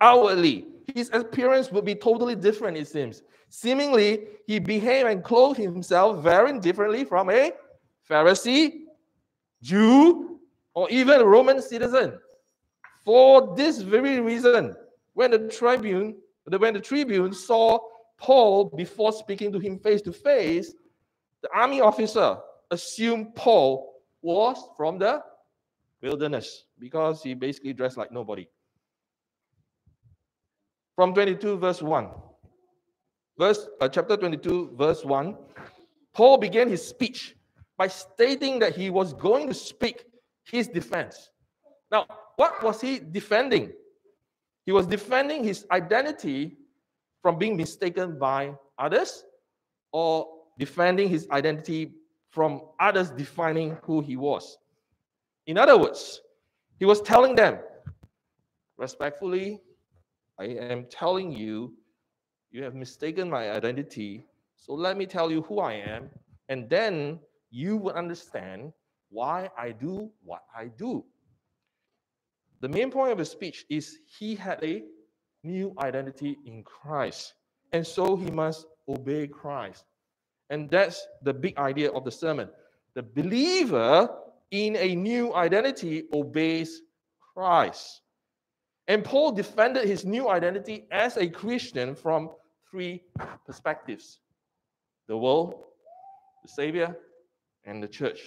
Outwardly, 0.00 0.66
his 0.94 1.10
appearance 1.12 1.70
would 1.72 1.84
be 1.84 1.94
totally 1.94 2.34
different, 2.34 2.76
it 2.76 2.88
seems. 2.88 3.22
Seemingly, 3.48 4.26
he 4.46 4.58
behaved 4.58 5.08
and 5.08 5.24
clothed 5.24 5.58
himself 5.58 6.22
very 6.22 6.58
differently 6.58 7.04
from 7.04 7.30
a 7.30 7.52
Pharisee, 8.08 8.82
Jew, 9.62 10.40
or 10.74 10.88
even 10.90 11.20
a 11.20 11.24
Roman 11.24 11.62
citizen. 11.62 12.18
For 13.04 13.54
this 13.56 13.80
very 13.80 14.20
reason, 14.20 14.74
when 15.14 15.30
the 15.30 15.48
tribune, 15.48 16.16
when 16.44 16.74
the 16.74 16.80
tribune 16.80 17.32
saw 17.32 17.78
Paul 18.18 18.72
before 18.76 19.12
speaking 19.12 19.52
to 19.52 19.58
him 19.58 19.78
face 19.78 20.02
to 20.02 20.12
face, 20.12 20.74
the 21.42 21.48
army 21.54 21.80
officer 21.80 22.38
assumed 22.70 23.34
Paul 23.34 24.02
was 24.22 24.58
from 24.76 24.98
the 24.98 25.22
wilderness 26.02 26.64
because 26.78 27.22
he 27.22 27.34
basically 27.34 27.72
dressed 27.72 27.96
like 27.96 28.12
nobody 28.12 28.48
from 30.96 31.12
22, 31.12 31.58
verse 31.58 31.82
1. 31.82 32.08
Verse, 33.38 33.68
uh, 33.80 33.88
chapter 33.88 34.16
22, 34.16 34.72
verse 34.76 35.04
1. 35.04 35.36
Paul 36.14 36.38
began 36.38 36.68
his 36.68 36.84
speech 36.86 37.36
by 37.76 37.86
stating 37.86 38.58
that 38.58 38.74
he 38.74 38.88
was 38.88 39.12
going 39.12 39.46
to 39.46 39.54
speak 39.54 40.04
his 40.44 40.66
defense. 40.66 41.30
Now, 41.92 42.06
what 42.36 42.62
was 42.62 42.80
he 42.80 42.98
defending? 42.98 43.72
He 44.64 44.72
was 44.72 44.86
defending 44.86 45.44
his 45.44 45.66
identity 45.70 46.56
from 47.20 47.38
being 47.38 47.56
mistaken 47.56 48.18
by 48.18 48.54
others 48.78 49.24
or 49.92 50.26
defending 50.58 51.08
his 51.08 51.28
identity 51.30 51.92
from 52.30 52.62
others 52.80 53.10
defining 53.10 53.76
who 53.82 54.00
he 54.00 54.16
was. 54.16 54.58
In 55.46 55.58
other 55.58 55.78
words, 55.78 56.22
he 56.78 56.84
was 56.84 57.00
telling 57.02 57.34
them, 57.34 57.58
respectfully, 58.78 59.60
I 60.38 60.44
am 60.44 60.86
telling 60.90 61.32
you, 61.32 61.74
you 62.50 62.62
have 62.62 62.74
mistaken 62.74 63.30
my 63.30 63.50
identity. 63.50 64.24
So 64.56 64.74
let 64.74 64.96
me 64.96 65.06
tell 65.06 65.30
you 65.30 65.42
who 65.42 65.60
I 65.60 65.74
am, 65.74 66.10
and 66.48 66.68
then 66.68 67.20
you 67.50 67.76
will 67.76 67.92
understand 67.92 68.72
why 69.10 69.50
I 69.56 69.72
do 69.72 70.10
what 70.24 70.42
I 70.54 70.66
do. 70.66 71.04
The 72.60 72.68
main 72.68 72.90
point 72.90 73.12
of 73.12 73.18
his 73.18 73.30
speech 73.30 73.64
is 73.68 73.98
he 74.18 74.34
had 74.34 74.62
a 74.64 74.82
new 75.44 75.74
identity 75.78 76.38
in 76.44 76.64
Christ, 76.64 77.34
and 77.72 77.86
so 77.86 78.16
he 78.16 78.30
must 78.30 78.66
obey 78.88 79.26
Christ. 79.26 79.84
And 80.50 80.70
that's 80.70 81.06
the 81.22 81.34
big 81.34 81.56
idea 81.58 81.90
of 81.90 82.04
the 82.04 82.10
sermon. 82.10 82.48
The 82.94 83.02
believer 83.02 84.08
in 84.50 84.76
a 84.76 84.94
new 84.94 85.34
identity 85.34 86.04
obeys 86.12 86.82
Christ. 87.34 88.00
And 88.88 89.04
Paul 89.04 89.32
defended 89.32 89.88
his 89.88 90.04
new 90.04 90.28
identity 90.28 90.86
as 90.90 91.16
a 91.16 91.28
Christian 91.28 91.94
from 91.94 92.30
three 92.70 93.02
perspectives 93.44 94.20
the 95.08 95.16
world, 95.16 95.54
the 96.42 96.48
Savior, 96.48 96.96
and 97.64 97.82
the 97.82 97.88
church. 97.88 98.20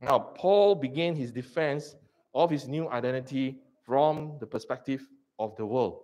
Now, 0.00 0.18
Paul 0.18 0.76
began 0.76 1.16
his 1.16 1.32
defense 1.32 1.96
of 2.34 2.50
his 2.50 2.68
new 2.68 2.88
identity 2.88 3.58
from 3.84 4.36
the 4.38 4.46
perspective 4.46 5.06
of 5.38 5.56
the 5.56 5.66
world. 5.66 6.02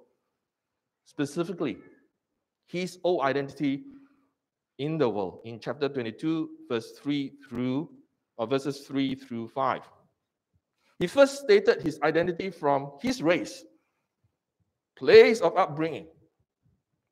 Specifically, 1.05 1.79
his 2.67 2.99
old 3.05 3.23
identity 3.23 3.85
in 4.79 4.99
the 4.99 5.09
world 5.09 5.41
in 5.45 5.61
chapter 5.61 5.89
22, 5.89 6.51
verse 6.69 6.93
3 6.93 7.33
through, 7.49 7.91
or 8.37 8.47
verses 8.47 8.81
3 8.81 9.15
through 9.15 9.49
5. 9.49 9.83
He 10.99 11.07
first 11.07 11.41
stated 11.41 11.83
his 11.83 11.99
identity 12.03 12.51
from 12.51 12.93
his 13.01 13.23
race, 13.23 13.65
place 14.97 15.41
of 15.41 15.57
upbringing, 15.57 16.07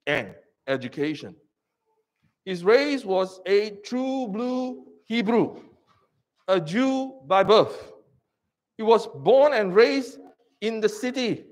and 0.07 0.35
education. 0.67 1.35
His 2.45 2.65
race 2.65 3.05
was 3.05 3.41
a 3.47 3.71
true 3.85 4.29
blue 4.29 4.85
Hebrew, 5.05 5.61
a 6.49 6.61
Jew 6.61 7.21
by 7.27 7.43
birth. 7.43 7.93
He 8.77 8.83
was 8.83 9.07
born 9.07 9.53
and 9.53 9.75
raised 9.75 10.19
in 10.61 10.81
the 10.81 10.89
city, 10.89 11.45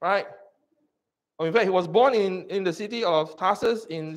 right? 0.00 0.26
In 1.40 1.52
fact, 1.52 1.64
he 1.64 1.70
was 1.70 1.86
born 1.86 2.14
in, 2.14 2.48
in 2.48 2.64
the 2.64 2.72
city 2.72 3.04
of 3.04 3.36
Tarsus 3.36 3.86
in 3.90 4.16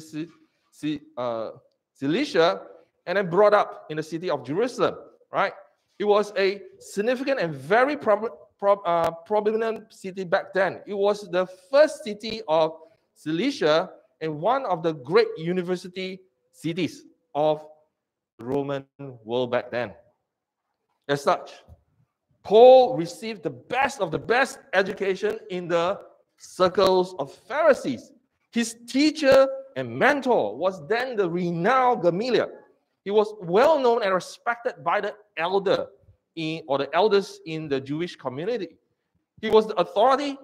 uh, 1.17 1.49
Cilicia 1.93 2.61
and 3.05 3.17
then 3.17 3.29
brought 3.29 3.53
up 3.53 3.87
in 3.89 3.97
the 3.97 4.03
city 4.03 4.29
of 4.29 4.45
Jerusalem, 4.45 4.95
right? 5.33 5.53
It 5.99 6.05
was 6.05 6.31
a 6.37 6.61
significant 6.79 7.39
and 7.39 7.53
very 7.53 7.97
prob- 7.97 8.31
prob- 8.57 8.81
uh, 8.85 9.11
prominent 9.25 9.93
city 9.93 10.23
back 10.23 10.53
then. 10.53 10.81
It 10.87 10.93
was 10.93 11.29
the 11.29 11.45
first 11.69 12.03
city 12.05 12.41
of 12.47 12.71
Cilicia 13.15 13.91
and 14.21 14.39
one 14.41 14.65
of 14.65 14.81
the 14.81 14.93
great 14.93 15.27
university 15.37 16.21
cities 16.53 17.03
of 17.35 17.65
the 18.37 18.45
Roman 18.45 18.85
world 19.25 19.51
back 19.51 19.71
then. 19.71 19.93
As 21.09 21.23
such, 21.23 21.51
Paul 22.43 22.95
received 22.95 23.43
the 23.43 23.49
best 23.49 23.99
of 23.99 24.11
the 24.11 24.19
best 24.19 24.59
education 24.73 25.37
in 25.49 25.67
the 25.67 25.99
circles 26.37 27.13
of 27.19 27.33
Pharisees. 27.33 28.11
His 28.51 28.75
teacher 28.87 29.47
and 29.75 29.89
mentor 29.97 30.55
was 30.57 30.87
then 30.87 31.17
the 31.17 31.29
renowned 31.29 32.03
Gamaliel. 32.03 32.49
He 33.09 33.11
was 33.11 33.33
well 33.41 33.79
known 33.79 34.03
and 34.03 34.13
respected 34.13 34.83
by 34.83 35.01
the 35.01 35.15
elder 35.35 35.87
in, 36.35 36.61
or 36.67 36.77
the 36.77 36.95
elders 36.95 37.39
in 37.47 37.67
the 37.67 37.81
Jewish 37.81 38.15
community. 38.15 38.77
He 39.41 39.49
was 39.49 39.65
the 39.65 39.73
authority, 39.81 40.37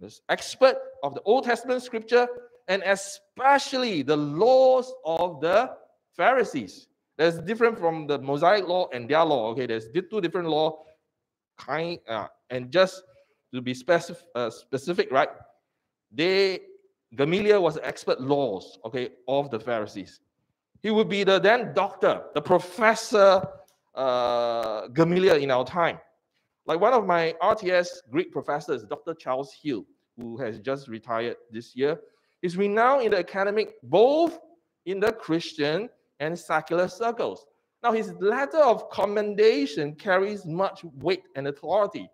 the 0.00 0.10
expert 0.30 0.76
of 1.02 1.12
the 1.14 1.20
Old 1.24 1.44
Testament 1.44 1.82
scripture, 1.82 2.26
and 2.66 2.82
especially 2.86 4.00
the 4.00 4.16
laws 4.16 4.90
of 5.04 5.42
the 5.42 5.70
Pharisees. 6.16 6.88
That's 7.18 7.36
different 7.40 7.78
from 7.78 8.06
the 8.06 8.18
Mosaic 8.18 8.66
law 8.66 8.88
and 8.94 9.06
their 9.06 9.22
law. 9.22 9.50
Okay, 9.50 9.66
there's 9.66 9.88
two 9.92 10.22
different 10.22 10.48
law 10.48 10.84
kind, 11.58 11.98
uh, 12.08 12.28
and 12.48 12.70
just 12.72 13.02
to 13.52 13.60
be 13.60 13.74
specific, 13.74 14.24
uh, 14.34 14.48
specific, 14.48 15.12
right? 15.12 15.28
They 16.10 16.60
Gamaliel 17.16 17.62
was 17.62 17.78
expert 17.82 18.18
laws, 18.18 18.78
okay, 18.86 19.10
of 19.28 19.50
the 19.50 19.60
Pharisees. 19.60 20.20
He 20.82 20.90
would 20.90 21.08
be 21.08 21.22
the 21.22 21.38
then 21.38 21.72
doctor, 21.74 22.22
the 22.34 22.42
professor 22.42 23.46
uh, 23.94 24.88
in 24.96 25.50
our 25.50 25.64
time. 25.64 25.98
Like 26.66 26.80
one 26.80 26.92
of 26.92 27.06
my 27.06 27.34
RTS 27.42 27.88
Greek 28.10 28.32
professors, 28.32 28.84
Dr. 28.84 29.14
Charles 29.14 29.54
Hill, 29.62 29.84
who 30.16 30.36
has 30.38 30.58
just 30.58 30.88
retired 30.88 31.36
this 31.50 31.76
year, 31.76 32.00
is 32.42 32.56
renowned 32.56 33.02
in 33.02 33.12
the 33.12 33.18
academic, 33.18 33.74
both 33.82 34.38
in 34.86 34.98
the 34.98 35.12
Christian 35.12 35.88
and 36.20 36.36
secular 36.38 36.88
circles. 36.88 37.46
Now, 37.82 37.92
his 37.92 38.12
letter 38.20 38.58
of 38.58 38.90
commendation 38.90 39.94
carries 39.94 40.46
much 40.46 40.84
weight 40.84 41.24
and 41.34 41.48
authority. 41.48 42.08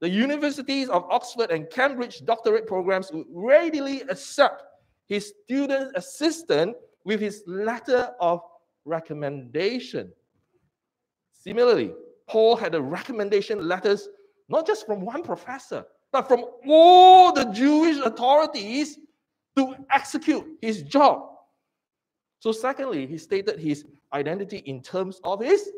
The 0.00 0.08
universities 0.08 0.88
of 0.88 1.04
Oxford 1.10 1.50
and 1.50 1.68
Cambridge 1.70 2.24
doctorate 2.24 2.66
programs 2.66 3.12
would 3.12 3.26
readily 3.30 4.02
accept 4.02 4.64
his 5.06 5.32
student 5.44 5.92
assistant 5.94 6.76
with 7.04 7.20
his 7.20 7.42
letter 7.46 8.10
of 8.20 8.40
recommendation. 8.84 10.12
Similarly, 11.32 11.92
Paul 12.28 12.56
had 12.56 12.72
the 12.72 12.82
recommendation 12.82 13.66
letters 13.66 14.08
not 14.48 14.66
just 14.66 14.86
from 14.86 15.00
one 15.00 15.22
professor, 15.22 15.84
but 16.12 16.28
from 16.28 16.44
all 16.68 17.32
the 17.32 17.44
Jewish 17.46 17.98
authorities 17.98 18.98
to 19.56 19.74
execute 19.90 20.44
his 20.60 20.82
job. 20.82 21.28
So, 22.40 22.52
secondly, 22.52 23.06
he 23.06 23.18
stated 23.18 23.58
his 23.58 23.84
identity 24.12 24.58
in 24.58 24.82
terms 24.82 25.20
of 25.24 25.40
his 25.40 25.70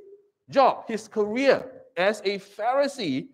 job, 0.51 0.85
his 0.89 1.09
career 1.09 1.71
as 1.97 2.21
a 2.25 2.39
Pharisee 2.39 3.29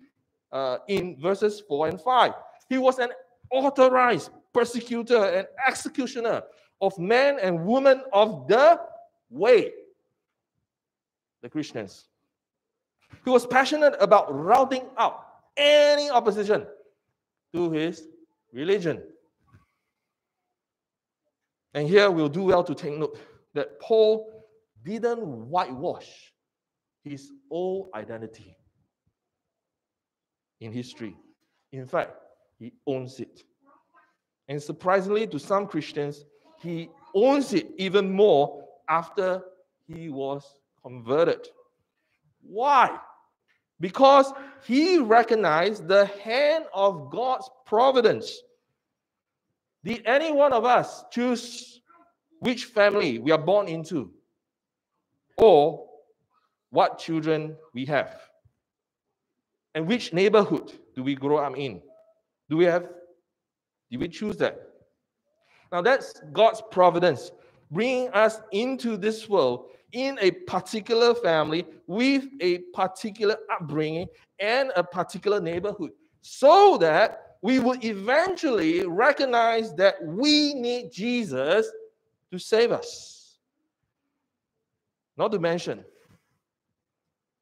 uh, 0.53 0.79
in 0.89 1.17
verses 1.21 1.63
4 1.67 1.89
and 1.89 2.01
5. 2.01 2.33
He 2.69 2.79
was 2.79 2.99
an 2.99 3.11
authorized 3.51 4.31
persecutor 4.53 5.25
and 5.25 5.47
executioner 5.67 6.43
of 6.81 6.99
men 6.99 7.39
and 7.41 7.65
women 7.65 8.03
of 8.13 8.49
the 8.49 8.81
way, 9.31 9.73
the 11.43 11.49
Christians. 11.49 12.07
He 13.25 13.31
was 13.31 13.47
passionate 13.47 13.95
about 14.01 14.35
routing 14.35 14.85
out 14.97 15.27
any 15.57 16.11
opposition 16.11 16.67
to 17.53 17.71
his 17.71 18.07
religion. 18.53 19.03
And 21.75 21.89
here 21.89 22.11
we'll 22.11 22.29
do 22.29 22.45
well 22.45 22.65
to 22.65 22.75
take 22.75 22.97
note 22.97 23.19
that 23.55 23.79
Paul 23.81 24.47
didn't 24.85 25.21
whitewash 25.21 26.33
his 27.05 27.31
old 27.51 27.91
identity 27.95 28.57
in 30.61 30.73
history. 30.73 31.17
In 31.73 31.87
fact, 31.87 32.13
he 32.59 32.73
owns 32.87 33.21
it. 33.21 33.43
And 34.49 34.61
surprisingly, 34.61 35.27
to 35.29 35.39
some 35.39 35.67
Christians, 35.67 36.25
he 36.61 36.91
owns 37.15 37.53
it 37.53 37.69
even 37.79 38.13
more 38.13 38.65
after 38.89 39.43
he 39.87 40.09
was 40.09 40.45
converted. 40.83 41.49
Why? 42.43 42.99
Because 43.81 44.33
he 44.67 44.99
recognized 44.99 45.89
the 45.89 46.07
hand 46.23 46.65
of 46.75 47.11
God's 47.11 47.49
providence. 47.65 48.43
Did 49.85 50.03
any 50.05 50.33
one 50.33 50.53
of 50.53 50.65
us 50.65 51.05
choose 51.11 51.81
which 52.41 52.67
family 52.67 53.19
we 53.19 53.31
are 53.31 53.39
born 53.39 53.67
into? 53.69 54.13
Or 55.39 55.87
what 56.69 56.99
children 56.99 57.57
we 57.73 57.87
have? 57.87 58.21
And 59.75 59.87
which 59.87 60.13
neighborhood 60.13 60.73
do 60.95 61.03
we 61.03 61.15
grow 61.15 61.39
up 61.39 61.57
in? 61.57 61.81
Do 62.51 62.57
we 62.59 62.65
have, 62.65 62.89
did 63.91 64.01
we 64.01 64.09
choose 64.09 64.37
that? 64.39 64.70
Now 65.73 65.83
that's 65.83 66.21
God's 66.33 66.63
providence, 66.71 67.31
bringing 67.71 68.09
us 68.11 68.41
into 68.53 68.97
this 68.97 69.29
world 69.29 69.67
in 69.93 70.19
a 70.21 70.31
particular 70.31 71.15
family 71.15 71.67
with 71.87 72.25
a 72.41 72.59
particular 72.75 73.37
upbringing 73.53 74.09
and 74.39 74.73
a 74.77 74.85
particular 74.85 75.41
neighborhood 75.41 75.91
so 76.23 76.77
that 76.79 77.37
we 77.43 77.59
would 77.59 77.85
eventually 77.85 78.87
recognize 78.87 79.75
that 79.75 79.95
we 80.05 80.55
need 80.55 80.91
Jesus 80.93 81.71
to 82.31 82.39
save 82.39 82.71
us. 82.71 83.39
Not 85.17 85.33
to 85.33 85.39
mention, 85.39 85.85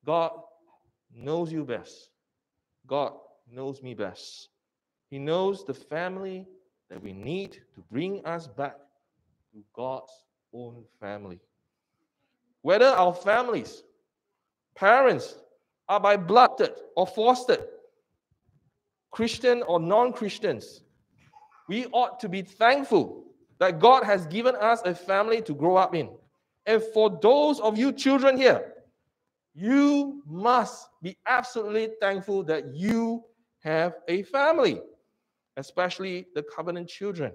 God 0.04 0.32
knows 1.14 1.52
you 1.52 1.64
best. 1.64 2.10
God 2.86 3.12
knows 3.50 3.82
me 3.82 3.94
best. 3.94 4.48
He 5.10 5.18
knows 5.18 5.64
the 5.64 5.74
family 5.74 6.46
that 6.90 7.02
we 7.02 7.12
need 7.12 7.52
to 7.74 7.82
bring 7.90 8.24
us 8.24 8.46
back 8.46 8.76
to 9.52 9.62
God's 9.74 10.12
own 10.52 10.84
family. 11.00 11.38
Whether 12.62 12.86
our 12.86 13.14
families, 13.14 13.82
parents, 14.74 15.36
are 15.88 16.00
by 16.00 16.16
blooded 16.16 16.72
or 16.96 17.06
fostered, 17.06 17.64
Christian 19.10 19.62
or 19.62 19.80
non 19.80 20.12
Christians, 20.12 20.82
we 21.68 21.86
ought 21.86 22.20
to 22.20 22.28
be 22.28 22.42
thankful 22.42 23.24
that 23.58 23.78
God 23.78 24.04
has 24.04 24.26
given 24.26 24.54
us 24.56 24.82
a 24.84 24.94
family 24.94 25.42
to 25.42 25.54
grow 25.54 25.76
up 25.76 25.94
in. 25.94 26.10
And 26.66 26.82
for 26.94 27.18
those 27.20 27.60
of 27.60 27.78
you 27.78 27.92
children 27.92 28.36
here, 28.36 28.74
you 29.54 30.22
must 30.26 30.88
be 31.02 31.16
absolutely 31.26 31.90
thankful 32.00 32.44
that 32.44 32.74
you 32.74 33.24
have 33.60 33.94
a 34.06 34.22
family, 34.24 34.80
especially 35.58 36.26
the 36.34 36.42
covenant 36.42 36.88
children. 36.88 37.32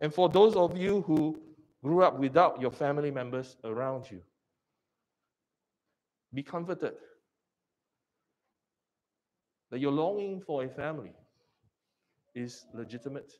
And 0.00 0.12
for 0.12 0.28
those 0.28 0.56
of 0.56 0.76
you 0.76 1.02
who 1.02 1.38
grew 1.84 2.02
up 2.02 2.18
without 2.18 2.60
your 2.60 2.70
family 2.70 3.10
members 3.10 3.56
around 3.64 4.10
you, 4.10 4.20
be 6.32 6.42
comforted 6.42 6.94
that 9.70 9.80
your 9.80 9.92
longing 9.92 10.40
for 10.40 10.64
a 10.64 10.68
family 10.68 11.12
is 12.34 12.66
legitimate 12.74 13.32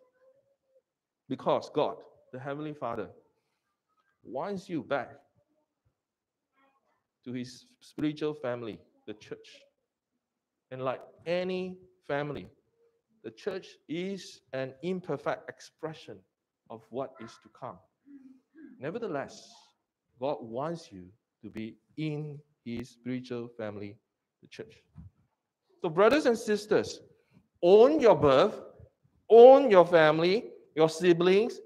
because 1.28 1.70
God, 1.74 1.96
the 2.32 2.38
Heavenly 2.38 2.74
Father, 2.74 3.08
wants 4.22 4.68
you 4.68 4.82
back 4.82 5.12
to 7.24 7.32
His 7.32 7.66
spiritual 7.80 8.34
family, 8.34 8.78
the 9.06 9.14
church. 9.14 9.67
And 10.70 10.82
like 10.82 11.00
any 11.26 11.78
family, 12.06 12.48
the 13.24 13.30
church 13.30 13.68
is 13.88 14.40
an 14.52 14.74
imperfect 14.82 15.48
expression 15.48 16.18
of 16.70 16.82
what 16.90 17.12
is 17.20 17.32
to 17.42 17.48
come. 17.58 17.78
Nevertheless, 18.78 19.50
God 20.20 20.38
wants 20.40 20.92
you 20.92 21.06
to 21.42 21.50
be 21.50 21.76
in 21.96 22.38
His 22.64 22.90
spiritual 22.90 23.48
family, 23.56 23.96
the 24.42 24.48
church. 24.48 24.82
So, 25.80 25.88
brothers 25.88 26.26
and 26.26 26.38
sisters, 26.38 27.00
own 27.62 28.00
your 28.00 28.16
birth, 28.16 28.60
own 29.30 29.70
your 29.70 29.86
family, 29.86 30.50
your 30.74 30.88
siblings, 30.88 31.60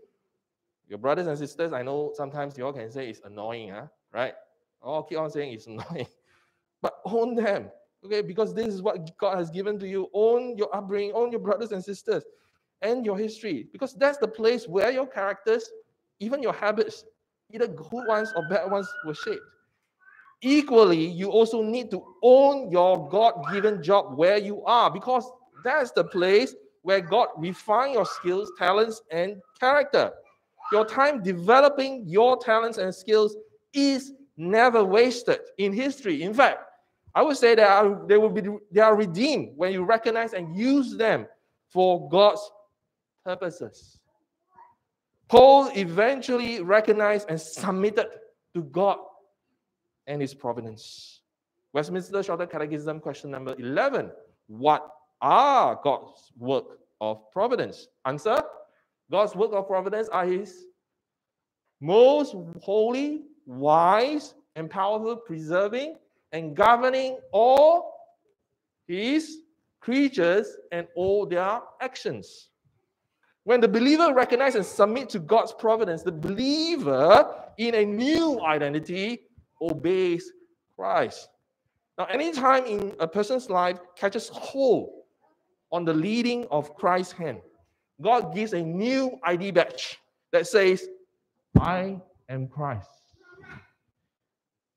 your 0.88 0.98
brothers 0.98 1.26
and 1.26 1.38
sisters. 1.38 1.72
I 1.72 1.82
know 1.82 2.12
sometimes 2.14 2.56
you 2.56 2.66
all 2.66 2.72
can 2.72 2.90
say 2.90 3.08
it's 3.08 3.20
annoying, 3.24 3.70
huh? 3.70 3.86
right? 4.12 4.34
I'll 4.82 5.02
keep 5.02 5.18
on 5.18 5.30
saying 5.30 5.52
it's 5.52 5.66
annoying. 5.68 6.06
But 6.80 6.94
own 7.04 7.34
them, 7.34 7.70
okay? 8.04 8.20
Because 8.20 8.54
this 8.54 8.68
is 8.68 8.82
what 8.82 9.16
God 9.18 9.38
has 9.38 9.50
given 9.50 9.78
to 9.78 9.88
you. 9.88 10.08
Own 10.12 10.56
your 10.56 10.74
upbringing, 10.74 11.12
own 11.14 11.30
your 11.30 11.40
brothers 11.40 11.72
and 11.72 11.82
sisters, 11.82 12.24
and 12.82 13.04
your 13.04 13.16
history. 13.16 13.68
Because 13.72 13.94
that's 13.94 14.18
the 14.18 14.28
place 14.28 14.66
where 14.68 14.90
your 14.90 15.06
characters, 15.06 15.70
even 16.20 16.42
your 16.42 16.52
habits, 16.52 17.04
either 17.52 17.66
good 17.66 18.06
ones 18.06 18.32
or 18.36 18.48
bad 18.48 18.70
ones, 18.70 18.88
were 19.06 19.14
shaped. 19.14 19.42
Equally, 20.40 21.06
you 21.06 21.30
also 21.30 21.62
need 21.62 21.90
to 21.92 22.02
own 22.22 22.70
your 22.70 23.08
God 23.08 23.44
given 23.52 23.82
job 23.82 24.18
where 24.18 24.38
you 24.38 24.64
are 24.64 24.90
because 24.90 25.30
that's 25.62 25.92
the 25.92 26.02
place 26.04 26.54
where 26.82 27.00
God 27.00 27.28
refine 27.36 27.92
your 27.92 28.04
skills, 28.04 28.50
talents, 28.58 29.02
and 29.12 29.36
character. 29.60 30.12
Your 30.72 30.84
time 30.84 31.22
developing 31.22 32.04
your 32.08 32.38
talents 32.38 32.78
and 32.78 32.92
skills 32.92 33.36
is 33.72 34.12
never 34.36 34.82
wasted 34.82 35.38
in 35.58 35.72
history. 35.72 36.22
In 36.22 36.34
fact, 36.34 36.64
I 37.14 37.22
would 37.22 37.36
say 37.36 37.54
that 37.54 38.08
they 38.08 38.16
will 38.16 38.30
be 38.30 38.42
they 38.70 38.80
are 38.80 38.96
redeemed 38.96 39.52
when 39.56 39.72
you 39.72 39.84
recognize 39.84 40.32
and 40.32 40.56
use 40.56 40.96
them 40.96 41.26
for 41.68 42.08
God's 42.08 42.50
purposes. 43.24 43.98
Paul 45.28 45.70
eventually 45.74 46.60
recognized 46.60 47.28
and 47.28 47.40
submitted 47.40 48.06
to 48.54 48.62
God 48.64 48.98
and 50.06 50.20
his 50.20 50.34
providence. 50.34 51.20
Westminster 51.72 52.22
Shorter 52.22 52.46
Catechism, 52.46 53.00
question 53.00 53.30
number 53.30 53.54
11. 53.58 54.10
What 54.48 54.86
are 55.20 55.80
God's 55.82 56.32
work 56.38 56.64
of 57.00 57.30
providence? 57.30 57.88
Answer 58.04 58.42
God's 59.10 59.34
work 59.34 59.52
of 59.52 59.66
providence 59.66 60.08
are 60.08 60.26
his 60.26 60.66
most 61.80 62.34
holy, 62.60 63.22
wise, 63.46 64.34
and 64.54 64.70
powerful, 64.70 65.16
preserving 65.16 65.96
and 66.32 66.56
governing 66.56 67.18
all 67.32 67.94
his 68.86 69.38
creatures 69.80 70.56
and 70.70 70.86
all 70.96 71.26
their 71.26 71.60
actions. 71.80 72.48
When 73.44 73.60
the 73.60 73.68
believer 73.68 74.14
recognizes 74.14 74.56
and 74.56 74.66
submits 74.66 75.12
to 75.12 75.18
God's 75.18 75.52
providence, 75.52 76.02
the 76.02 76.12
believer 76.12 77.34
in 77.58 77.74
a 77.74 77.84
new 77.84 78.40
identity 78.40 79.20
obeys 79.60 80.30
Christ. 80.76 81.28
Now, 81.98 82.04
anytime 82.06 82.64
in 82.66 82.94
a 83.00 83.06
person's 83.06 83.50
life 83.50 83.78
catches 83.96 84.28
hold 84.28 84.90
on 85.70 85.84
the 85.84 85.92
leading 85.92 86.46
of 86.50 86.74
Christ's 86.74 87.12
hand, 87.12 87.40
God 88.00 88.34
gives 88.34 88.52
a 88.52 88.62
new 88.62 89.18
ID 89.24 89.50
badge 89.50 89.98
that 90.32 90.46
says, 90.46 90.86
I 91.58 92.00
am 92.28 92.48
Christ. 92.48 92.88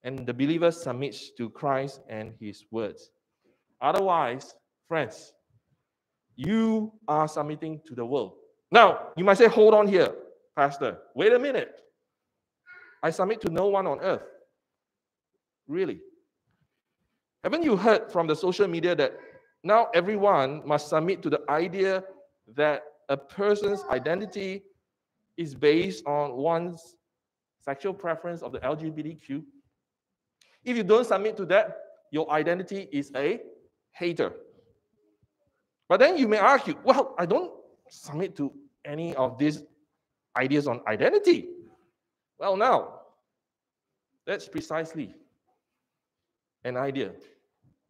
And 0.06 0.26
the 0.26 0.34
believer 0.34 0.70
submits 0.70 1.32
to 1.32 1.50
Christ 1.50 2.00
and 2.08 2.36
his 2.39 2.63
words. 2.70 3.10
Otherwise, 3.82 4.54
friends, 4.88 5.34
you 6.36 6.94
are 7.08 7.28
submitting 7.28 7.82
to 7.88 7.96
the 7.96 8.06
world. 8.06 8.34
Now, 8.72 9.08
you 9.18 9.24
might 9.24 9.39
say, 9.39 9.48
hold 9.48 9.74
on 9.74 9.88
here, 9.88 10.13
Pastor. 10.56 11.00
Wait 11.15 11.34
a 11.34 11.39
minute. 11.39 11.82
I 13.02 13.10
submit 13.10 13.41
to 13.41 13.50
no 13.52 13.68
one 13.68 13.88
on 13.88 14.00
earth. 14.02 14.22
Really? 15.68 16.02
Haven't 17.44 17.63
you 17.63 17.76
heard 17.76 18.12
from 18.12 18.28
the 18.28 18.36
social 18.36 18.68
media 18.68 18.96
that 18.96 19.18
now 19.63 19.88
everyone 19.96 20.62
must 20.68 20.88
submit 20.89 21.24
to 21.24 21.32
the 21.32 21.41
idea 21.50 22.04
that 22.56 22.84
a 23.10 23.18
person's 23.18 23.84
identity 23.89 24.63
is 25.38 25.56
based 25.56 26.06
on 26.06 26.34
one's 26.34 26.96
sexual 27.60 27.94
preference 27.94 28.44
of 28.44 28.52
the 28.52 28.60
LGBTQ? 28.60 29.44
If 30.65 30.75
you 30.75 30.84
don't 30.84 31.06
submit 31.06 31.38
to 31.38 31.45
that, 31.45 31.78
your 32.12 32.30
identity 32.32 32.89
is 32.91 33.12
a 33.15 33.39
hater. 33.91 34.34
But 35.88 35.99
then 35.99 36.17
you 36.17 36.28
may 36.28 36.38
argue, 36.38 36.75
well, 36.84 37.15
I 37.17 37.25
don't 37.25 37.51
submit 37.89 38.36
to 38.38 38.51
any 38.84 39.15
of 39.15 39.38
these 39.38 39.63
ideas 40.36 40.67
on 40.67 40.82
identity. 40.88 41.47
Well, 42.39 42.58
now, 42.58 43.01
that's 44.25 44.47
precisely 44.47 45.13
an 46.63 46.75
idea 46.75 47.12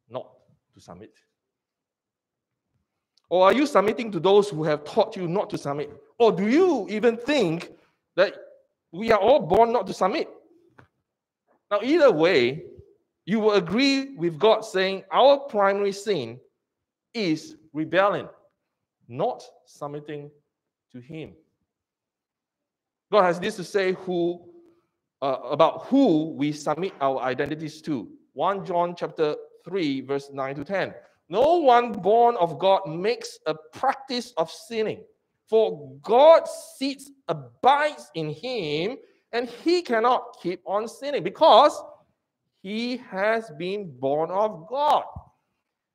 not 0.10 0.28
to 0.74 0.82
submit? 0.82 1.14
Or 3.30 3.46
are 3.46 3.54
you 3.54 3.66
submitting 3.66 4.12
to 4.12 4.20
those 4.20 4.50
who 4.50 4.64
have 4.64 4.84
taught 4.84 5.16
you 5.16 5.28
not 5.28 5.50
to 5.50 5.58
submit? 5.58 5.92
Or 6.20 6.32
do 6.32 6.48
you 6.48 6.86
even 6.90 7.18
think 7.18 7.72
that 8.16 8.36
we 8.92 9.12
are 9.12 9.20
all 9.20 9.40
born 9.40 9.72
not 9.74 9.88
to 9.88 9.94
submit? 9.94 10.30
Now, 11.72 11.80
either 11.82 12.12
way, 12.12 12.64
you 13.26 13.40
will 13.40 13.54
agree 13.54 14.16
with 14.16 14.38
God 14.38 14.62
saying 14.62 15.04
our 15.12 15.40
primary 15.40 15.92
sin 15.92 16.40
is 17.14 17.56
rebellion, 17.74 18.30
not 19.08 19.44
submitting 19.66 20.30
to 20.92 21.00
Him. 21.00 21.34
God 23.12 23.24
has 23.24 23.40
this 23.40 23.56
to 23.56 23.64
say 23.64 23.94
who 23.94 24.42
uh, 25.22 25.40
about 25.50 25.86
who 25.86 26.34
we 26.36 26.52
submit 26.52 26.94
our 27.02 27.20
identities 27.22 27.82
to. 27.82 28.10
1 28.34 28.66
John 28.66 28.96
chapter 28.96 29.36
3, 29.64 30.02
verse 30.02 30.30
9 30.32 30.56
to 30.56 30.66
10. 30.66 30.94
No 31.30 31.58
one 31.58 31.92
born 31.92 32.36
of 32.36 32.60
God 32.60 32.82
makes 32.88 33.40
a 33.48 33.56
practice 33.74 34.34
of 34.38 34.52
sinning, 34.52 35.00
for 35.50 35.98
God's 36.02 36.52
seed 36.78 37.02
abides 37.28 38.12
in 38.14 38.30
him, 38.30 38.98
and 39.32 39.50
he 39.50 39.82
cannot 39.82 40.38
keep 40.42 40.62
on 40.66 40.88
sinning 40.88 41.24
because 41.24 41.82
he 42.62 42.98
has 42.98 43.52
been 43.58 43.92
born 44.00 44.32
of 44.32 44.68
God. 44.70 45.04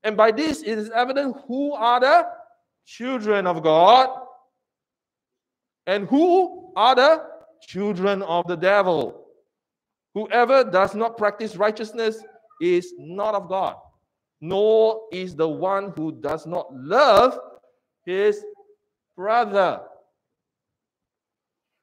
And 0.02 0.16
by 0.16 0.30
this 0.30 0.62
it 0.62 0.78
is 0.78 0.90
evident 0.90 1.36
who 1.46 1.72
are 1.72 2.00
the 2.00 2.26
children 2.86 3.46
of 3.46 3.62
God 3.62 4.08
and 5.86 6.06
who 6.08 6.72
are 6.76 6.94
the 6.94 7.24
children 7.62 8.22
of 8.22 8.46
the 8.46 8.56
devil. 8.56 9.26
Whoever 10.14 10.64
does 10.64 10.94
not 10.94 11.16
practice 11.16 11.56
righteousness 11.56 12.22
is 12.60 12.92
not 12.98 13.34
of 13.34 13.48
God, 13.48 13.76
nor 14.40 15.02
is 15.12 15.36
the 15.36 15.48
one 15.48 15.92
who 15.96 16.12
does 16.12 16.46
not 16.46 16.72
love 16.74 17.38
his 18.04 18.44
brother. 19.16 19.80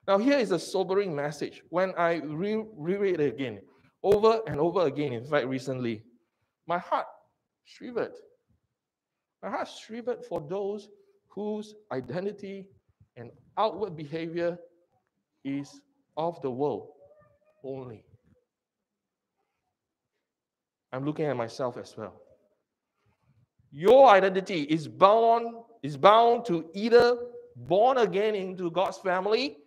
Now, 0.08 0.18
here 0.20 0.40
is 0.40 0.52
a 0.52 0.60
sobering 0.60 1.16
message. 1.16 1.64
When 1.70 1.94
I 1.98 2.16
re- 2.26 2.66
reread 2.78 3.20
it 3.20 3.34
again, 3.34 3.62
over 4.04 4.42
and 4.48 4.60
over 4.60 4.88
again, 4.88 5.14
in 5.14 5.26
fact, 5.26 5.48
recently, 5.48 6.04
my 6.68 6.80
heart 6.80 7.08
shivered. 7.66 8.14
My 9.44 9.50
heart 9.50 9.68
shivered 9.70 10.26
for 10.26 10.42
those 10.50 10.90
whose 11.30 11.76
identity 11.92 12.70
and 13.18 13.32
outward 13.58 13.96
behavior 13.98 14.58
is 15.46 15.82
of 16.18 16.42
the 16.42 16.52
world 16.52 16.90
only. 17.64 18.06
I'm 20.94 21.06
looking 21.06 21.26
at 21.26 21.38
myself 21.38 21.78
as 21.78 21.96
well. 21.98 22.14
your 23.72 24.10
identity 24.10 24.64
is 24.64 24.88
bound 24.88 25.56
is 25.84 25.98
bound 25.98 26.46
to 26.46 26.70
either 26.74 27.18
born 27.56 27.98
again 28.00 28.36
into 28.36 28.72
God's 28.72 28.98
family, 29.00 29.58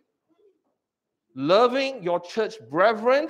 loving 1.35 2.03
your 2.03 2.21
church 2.21 2.55
brethren, 2.71 3.29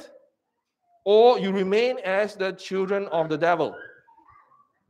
or 1.04 1.38
you 1.38 1.52
remain 1.52 1.98
as 2.04 2.36
the 2.36 2.52
children 2.52 3.06
of 3.08 3.28
the 3.28 3.38
devil. 3.38 3.74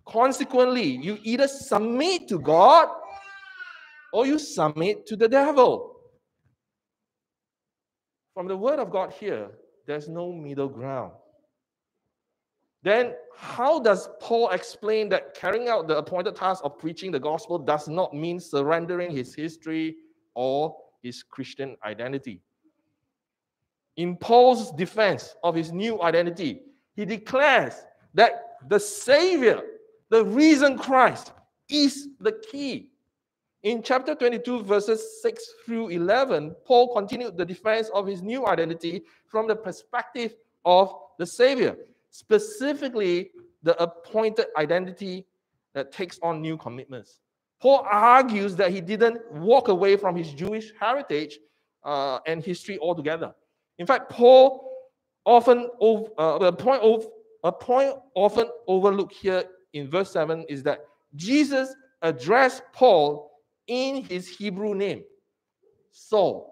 Consequently, 0.07 0.83
you 0.83 1.19
either 1.23 1.47
submit 1.47 2.29
to 2.29 2.39
God 2.39 2.89
or 4.13 4.27
you 4.27 4.39
submit 4.39 5.07
to 5.07 5.17
the 5.17 5.29
devil. 5.29 5.97
From 8.35 8.49
the 8.49 8.57
word 8.57 8.79
of 8.79 8.91
God 8.91 9.13
here, 9.13 9.51
there's 9.87 10.09
no 10.09 10.33
middle 10.33 10.69
ground. 10.69 11.13
Then, 12.83 13.15
how 13.37 13.79
does 13.81 14.09
Paul 14.21 14.51
explain 14.51 15.09
that 15.11 15.35
carrying 15.35 15.69
out 15.69 15.87
the 15.87 15.99
appointed 15.99 16.37
task 16.37 16.63
of 16.65 16.79
preaching 16.79 17.11
the 17.11 17.21
gospel 17.21 17.59
does 17.59 17.89
not 17.89 18.15
mean 18.15 18.41
surrendering 18.41 19.11
his 19.11 19.35
history 19.35 19.97
or 20.35 20.75
his 21.03 21.23
Christian 21.23 21.77
identity? 21.85 22.41
In 24.01 24.17
Paul's 24.17 24.73
defense 24.73 25.35
of 25.43 25.55
his 25.55 25.73
new 25.73 26.01
identity, 26.01 26.63
he 26.97 27.05
declares 27.05 27.75
that 28.15 28.57
the 28.67 28.81
Savior, 28.81 29.61
the 30.09 30.25
risen 30.25 30.79
Christ, 30.79 31.33
is 31.69 32.09
the 32.19 32.33
key. 32.51 32.89
In 33.63 33.83
chapter 33.83 34.15
22, 34.15 34.63
verses 34.63 35.21
6 35.21 35.45
through 35.67 35.89
11, 35.91 36.57
Paul 36.65 36.95
continued 36.95 37.37
the 37.37 37.45
defense 37.45 37.91
of 37.93 38.07
his 38.07 38.23
new 38.23 38.47
identity 38.47 39.03
from 39.27 39.47
the 39.47 39.55
perspective 39.55 40.35
of 40.65 40.95
the 41.19 41.27
Savior 41.27 41.77
specifically 42.11 43.31
the 43.63 43.81
appointed 43.83 44.47
identity 44.57 45.27
that 45.75 45.93
takes 45.93 46.19
on 46.23 46.41
new 46.41 46.57
commitments. 46.57 47.21
Paul 47.61 47.87
argues 47.89 48.57
that 48.57 48.71
he 48.71 48.81
didn't 48.81 49.31
walk 49.33 49.69
away 49.69 49.97
from 49.97 50.17
his 50.17 50.33
Jewish 50.33 50.73
heritage 50.81 51.39
uh, 51.85 52.19
and 52.27 52.43
history 52.43 52.79
altogether. 52.79 53.35
In 53.81 53.87
fact, 53.87 54.11
Paul 54.11 54.71
often, 55.25 55.69
uh, 55.81 56.39
a, 56.43 56.53
point 56.53 56.83
of, 56.83 57.07
a 57.43 57.51
point 57.51 57.95
often 58.15 58.47
overlooked 58.67 59.15
here 59.15 59.45
in 59.73 59.89
verse 59.89 60.13
7 60.13 60.45
is 60.49 60.63
that 60.65 60.85
Jesus 61.17 61.75
addressed 62.03 62.63
Paul 62.75 63.31
in 63.67 64.05
his 64.05 64.29
Hebrew 64.29 64.75
name, 64.75 65.03
Saul 65.93 66.51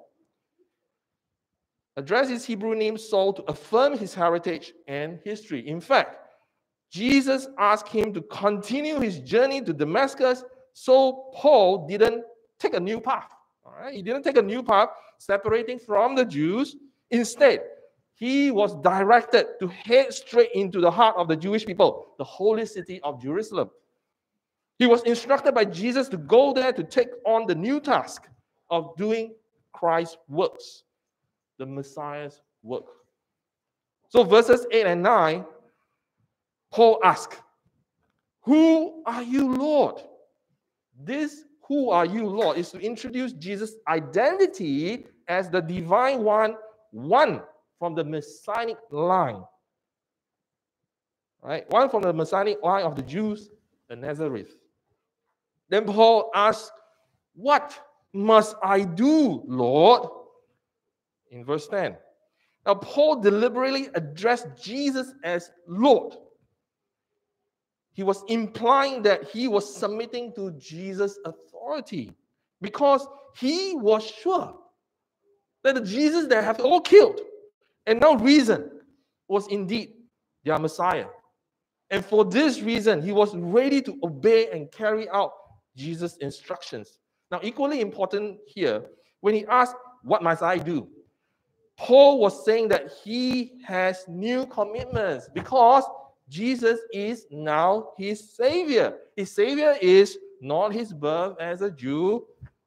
addressed 1.98 2.30
his 2.30 2.44
Hebrew 2.44 2.76
name 2.76 2.96
Saul 2.96 3.32
to 3.34 3.42
affirm 3.50 3.98
his 3.98 4.14
heritage 4.14 4.72
and 4.86 5.18
history. 5.24 5.68
In 5.68 5.80
fact, 5.80 6.16
Jesus 6.92 7.48
asked 7.58 7.88
him 7.88 8.14
to 8.14 8.22
continue 8.22 9.00
his 9.00 9.18
journey 9.18 9.60
to 9.62 9.72
Damascus, 9.72 10.44
so 10.72 11.30
Paul 11.34 11.88
didn't 11.88 12.22
take 12.60 12.74
a 12.74 12.80
new 12.80 13.00
path. 13.00 13.28
All 13.66 13.74
right, 13.78 13.92
he 13.92 14.00
didn't 14.00 14.22
take 14.22 14.38
a 14.38 14.42
new 14.42 14.62
path 14.62 14.90
separating 15.18 15.78
from 15.78 16.14
the 16.14 16.24
Jews. 16.24 16.76
Instead, 17.10 17.62
he 18.14 18.50
was 18.50 18.74
directed 18.82 19.46
to 19.60 19.68
head 19.68 20.12
straight 20.12 20.50
into 20.54 20.80
the 20.80 20.90
heart 20.90 21.16
of 21.16 21.28
the 21.28 21.36
Jewish 21.36 21.64
people, 21.64 22.14
the 22.18 22.24
holy 22.24 22.66
city 22.66 23.00
of 23.02 23.22
Jerusalem. 23.22 23.70
He 24.78 24.86
was 24.86 25.02
instructed 25.02 25.54
by 25.54 25.64
Jesus 25.64 26.08
to 26.08 26.16
go 26.16 26.52
there 26.52 26.72
to 26.72 26.84
take 26.84 27.08
on 27.24 27.46
the 27.46 27.54
new 27.54 27.80
task 27.80 28.28
of 28.70 28.96
doing 28.96 29.34
Christ's 29.72 30.18
works 30.28 30.84
the 31.58 31.66
Messiah's 31.66 32.40
work. 32.62 32.84
So, 34.08 34.24
verses 34.24 34.66
8 34.70 34.86
and 34.86 35.02
9, 35.02 35.44
Paul 36.72 37.00
asks, 37.04 37.36
Who 38.42 39.02
are 39.04 39.22
you, 39.22 39.54
Lord? 39.54 40.00
This 40.98 41.44
who 41.66 41.90
are 41.90 42.06
you, 42.06 42.26
Lord, 42.26 42.56
is 42.56 42.70
to 42.70 42.78
introduce 42.78 43.32
Jesus' 43.34 43.74
identity 43.88 45.06
as 45.28 45.50
the 45.50 45.60
divine 45.60 46.22
one, 46.22 46.56
one 46.90 47.42
from 47.78 47.94
the 47.94 48.04
messianic 48.04 48.78
line. 48.90 49.42
Right? 51.42 51.68
One 51.70 51.88
from 51.88 52.02
the 52.02 52.12
messianic 52.12 52.62
line 52.62 52.84
of 52.84 52.96
the 52.96 53.02
Jews, 53.02 53.50
the 53.88 53.96
Nazareth. 53.96 54.56
Then 55.68 55.84
Paul 55.84 56.30
asks, 56.34 56.70
What 57.34 57.78
must 58.12 58.56
I 58.62 58.82
do, 58.82 59.42
Lord? 59.46 60.08
in 61.30 61.44
verse 61.44 61.68
10. 61.68 61.96
Now, 62.66 62.74
Paul 62.74 63.20
deliberately 63.20 63.88
addressed 63.94 64.46
Jesus 64.62 65.12
as 65.24 65.50
Lord. 65.66 66.14
He 67.92 68.02
was 68.02 68.22
implying 68.28 69.02
that 69.02 69.24
he 69.24 69.48
was 69.48 69.74
submitting 69.74 70.32
to 70.34 70.52
Jesus' 70.52 71.18
authority 71.24 72.12
because 72.60 73.06
he 73.36 73.74
was 73.74 74.06
sure 74.06 74.54
that 75.64 75.74
the 75.74 75.80
Jesus 75.80 76.26
they 76.26 76.42
have 76.42 76.60
all 76.60 76.80
killed 76.80 77.20
and 77.86 78.00
now 78.00 78.14
reason 78.14 78.70
was 79.28 79.46
indeed 79.48 79.94
their 80.44 80.58
Messiah. 80.58 81.06
And 81.90 82.04
for 82.04 82.24
this 82.24 82.60
reason, 82.60 83.02
he 83.02 83.12
was 83.12 83.34
ready 83.34 83.80
to 83.82 83.98
obey 84.02 84.50
and 84.50 84.70
carry 84.70 85.08
out 85.08 85.32
Jesus' 85.74 86.16
instructions. 86.18 86.98
Now, 87.30 87.40
equally 87.42 87.80
important 87.80 88.38
here, 88.46 88.84
when 89.20 89.34
he 89.34 89.46
asked, 89.46 89.74
What 90.02 90.22
must 90.22 90.42
I 90.42 90.58
do? 90.58 90.88
Paul 91.78 92.18
was 92.18 92.44
saying 92.44 92.68
that 92.68 92.90
he 93.04 93.52
has 93.64 94.04
new 94.08 94.46
commitments 94.46 95.28
because 95.32 95.84
Jesus 96.28 96.80
is 96.92 97.26
now 97.30 97.90
his 97.96 98.34
Savior. 98.34 98.96
His 99.16 99.34
Savior 99.34 99.76
is 99.80 100.18
not 100.40 100.72
his 100.72 100.92
birth 100.92 101.36
as 101.40 101.62
a 101.62 101.70
Jew, 101.70 102.26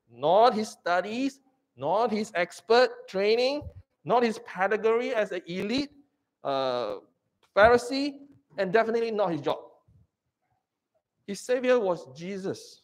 not 0.09 0.55
his 0.55 0.69
studies, 0.69 1.39
not 1.81 2.11
his 2.11 2.31
expert 2.35 2.89
training, 3.09 3.63
not 4.05 4.21
his 4.21 4.39
pedigree 4.45 5.15
as 5.15 5.31
an 5.31 5.41
elite 5.47 5.89
uh, 6.43 6.97
Pharisee, 7.55 8.19
and 8.59 8.71
definitely 8.71 9.09
not 9.09 9.31
his 9.31 9.41
job. 9.41 9.57
His 11.25 11.39
Savior 11.39 11.79
was 11.79 12.05
Jesus. 12.15 12.83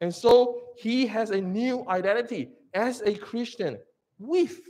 And 0.00 0.14
so 0.14 0.62
he 0.76 1.08
has 1.08 1.30
a 1.30 1.40
new 1.40 1.84
identity 1.88 2.50
as 2.72 3.02
a 3.02 3.14
Christian 3.16 3.78
with 4.18 4.60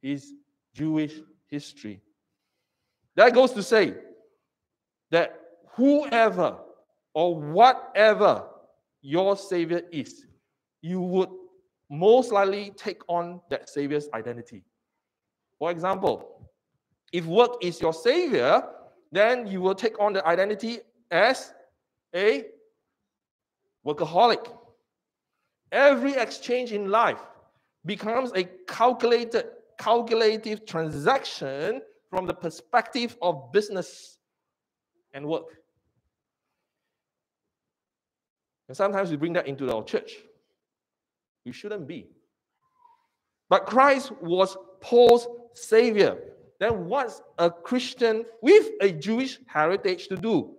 his 0.00 0.34
Jewish 0.72 1.14
history. 1.48 2.00
That 3.16 3.34
goes 3.34 3.52
to 3.54 3.62
say 3.62 3.94
that 5.10 5.40
whoever 5.72 6.58
or 7.12 7.40
whatever 7.40 8.44
your 9.02 9.36
Savior 9.36 9.82
is, 9.90 10.26
you 10.80 11.00
would 11.00 11.30
most 11.90 12.32
likely 12.32 12.72
take 12.76 13.02
on 13.08 13.40
that 13.50 13.68
Savior's 13.68 14.08
identity. 14.14 14.64
For 15.58 15.70
example, 15.70 16.50
if 17.12 17.24
work 17.24 17.52
is 17.62 17.80
your 17.80 17.92
Savior, 17.92 18.62
then 19.10 19.46
you 19.46 19.60
will 19.60 19.74
take 19.74 19.98
on 20.00 20.12
the 20.12 20.26
identity 20.26 20.80
as 21.10 21.54
a 22.14 22.44
workaholic. 23.86 24.54
Every 25.72 26.12
exchange 26.14 26.72
in 26.72 26.90
life 26.90 27.20
becomes 27.84 28.32
a 28.34 28.44
calculated 28.66 29.46
calculative 29.78 30.66
transaction 30.66 31.80
from 32.10 32.26
the 32.26 32.34
perspective 32.34 33.16
of 33.22 33.52
business 33.52 34.18
and 35.12 35.24
work. 35.24 35.44
And 38.66 38.76
sometimes 38.76 39.10
we 39.10 39.16
bring 39.16 39.32
that 39.34 39.46
into 39.46 39.72
our 39.72 39.84
church. 39.84 40.16
We 41.44 41.52
shouldn't 41.52 41.86
be. 41.86 42.08
But 43.48 43.66
Christ 43.66 44.12
was 44.20 44.56
Paul's 44.80 45.26
savior. 45.54 46.18
Then 46.60 46.86
what's 46.86 47.22
a 47.38 47.50
Christian 47.50 48.24
with 48.42 48.70
a 48.80 48.92
Jewish 48.92 49.38
heritage 49.46 50.08
to 50.08 50.16
do? 50.16 50.54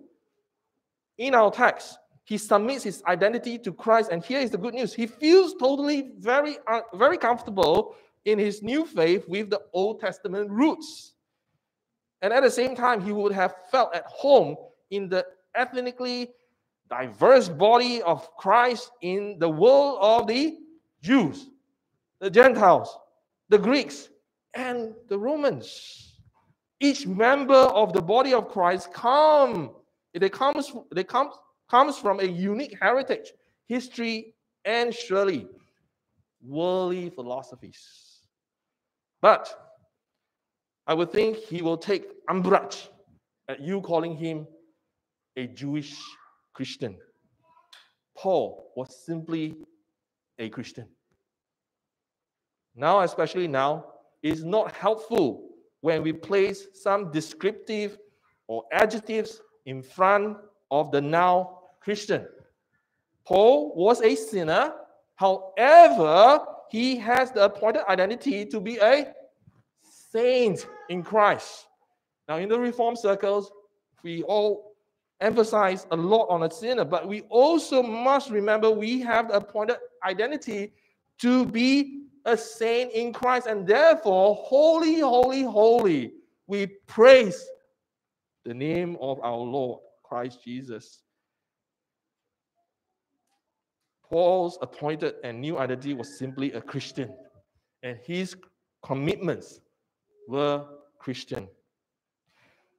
In 1.18 1.34
our 1.34 1.50
text, 1.50 1.98
he 2.24 2.38
submits 2.38 2.84
his 2.84 3.02
identity 3.06 3.58
to 3.58 3.72
Christ, 3.72 4.10
and 4.10 4.24
here 4.24 4.40
is 4.40 4.50
the 4.50 4.58
good 4.58 4.74
news. 4.74 4.94
He 4.94 5.06
feels 5.06 5.54
totally 5.54 6.10
very, 6.18 6.58
uh, 6.66 6.80
very 6.94 7.18
comfortable 7.18 7.94
in 8.24 8.38
his 8.38 8.62
new 8.62 8.86
faith 8.86 9.24
with 9.28 9.50
the 9.50 9.60
Old 9.72 10.00
Testament 10.00 10.50
roots. 10.50 11.14
And 12.22 12.32
at 12.32 12.42
the 12.42 12.50
same 12.50 12.76
time, 12.76 13.00
he 13.00 13.12
would 13.12 13.32
have 13.32 13.54
felt 13.70 13.94
at 13.94 14.04
home 14.06 14.56
in 14.90 15.08
the 15.08 15.26
ethnically 15.54 16.30
diverse 16.88 17.48
body 17.48 18.02
of 18.02 18.28
Christ 18.36 18.90
in 19.00 19.38
the 19.38 19.48
world 19.48 19.98
of 20.00 20.26
the 20.26 20.58
Jews, 21.02 21.48
the 22.20 22.30
Gentiles, 22.30 22.96
the 23.48 23.58
Greeks, 23.58 24.08
and 24.54 24.94
the 25.08 25.18
Romans. 25.18 26.18
Each 26.80 27.06
member 27.06 27.54
of 27.54 27.92
the 27.92 28.02
body 28.02 28.32
of 28.32 28.48
Christ 28.48 28.92
come, 28.92 29.70
it 30.12 30.32
comes, 30.32 30.72
they 30.92 31.04
comes, 31.04 31.34
comes 31.68 31.98
from 31.98 32.20
a 32.20 32.24
unique 32.24 32.76
heritage, 32.80 33.32
history, 33.66 34.34
and 34.64 34.94
surely 34.94 35.48
worldly 36.42 37.10
philosophies. 37.10 37.80
But 39.20 39.54
I 40.86 40.94
would 40.94 41.12
think 41.12 41.36
he 41.36 41.62
will 41.62 41.76
take 41.76 42.06
umbrage 42.28 42.88
at 43.48 43.60
you 43.60 43.80
calling 43.80 44.16
him 44.16 44.46
a 45.36 45.46
Jewish 45.46 45.94
Christian. 46.54 46.96
Paul 48.16 48.72
was 48.76 49.04
simply 49.04 49.56
a 50.40 50.48
Christian. 50.48 50.86
Now, 52.74 53.00
especially 53.00 53.46
now, 53.46 53.84
it's 54.22 54.42
not 54.42 54.72
helpful 54.72 55.50
when 55.80 56.02
we 56.02 56.12
place 56.12 56.66
some 56.74 57.10
descriptive 57.12 57.98
or 58.48 58.64
adjectives 58.72 59.40
in 59.66 59.82
front 59.82 60.36
of 60.70 60.90
the 60.90 61.00
now 61.00 61.60
Christian. 61.80 62.26
Paul 63.24 63.74
was 63.76 64.00
a 64.00 64.14
sinner, 64.14 64.72
however, 65.14 66.44
he 66.70 66.96
has 66.96 67.30
the 67.32 67.44
appointed 67.44 67.82
identity 67.88 68.44
to 68.46 68.60
be 68.60 68.78
a 68.78 69.12
saint 69.82 70.66
in 70.88 71.02
Christ. 71.02 71.66
Now, 72.28 72.36
in 72.36 72.48
the 72.48 72.58
Reformed 72.58 72.98
circles, 72.98 73.50
we 74.02 74.22
all 74.22 74.69
emphasize 75.20 75.86
a 75.90 75.96
lot 75.96 76.26
on 76.26 76.42
a 76.44 76.50
sinner, 76.50 76.84
but 76.84 77.06
we 77.06 77.22
also 77.22 77.82
must 77.82 78.30
remember 78.30 78.70
we 78.70 79.00
have 79.00 79.28
the 79.28 79.34
appointed 79.34 79.76
identity 80.04 80.72
to 81.18 81.44
be 81.44 82.04
a 82.24 82.36
saint 82.36 82.92
in 82.92 83.12
Christ, 83.12 83.46
and 83.46 83.66
therefore, 83.66 84.36
holy, 84.36 85.00
holy, 85.00 85.42
holy, 85.42 86.12
we 86.46 86.66
praise 86.86 87.46
the 88.44 88.54
name 88.54 88.96
of 89.00 89.20
our 89.22 89.36
Lord 89.36 89.80
Christ 90.02 90.44
Jesus. 90.44 91.02
Paul's 94.08 94.58
appointed 94.60 95.14
and 95.22 95.40
new 95.40 95.58
identity 95.58 95.94
was 95.94 96.18
simply 96.18 96.52
a 96.52 96.60
Christian, 96.60 97.14
and 97.82 97.98
his 98.04 98.36
commitments 98.82 99.60
were 100.26 100.64
Christian. 100.98 101.48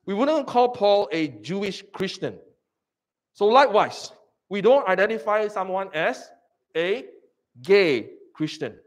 We 0.05 0.13
wouldn't 0.13 0.47
call 0.47 0.69
Paul 0.69 1.09
a 1.11 1.27
Jewish 1.27 1.83
Christian. 1.93 2.39
So, 3.33 3.45
likewise, 3.45 4.11
we 4.49 4.61
don't 4.61 4.87
identify 4.87 5.47
someone 5.47 5.89
as 5.93 6.29
a 6.75 7.05
gay 7.61 8.09
Christian. 8.33 8.77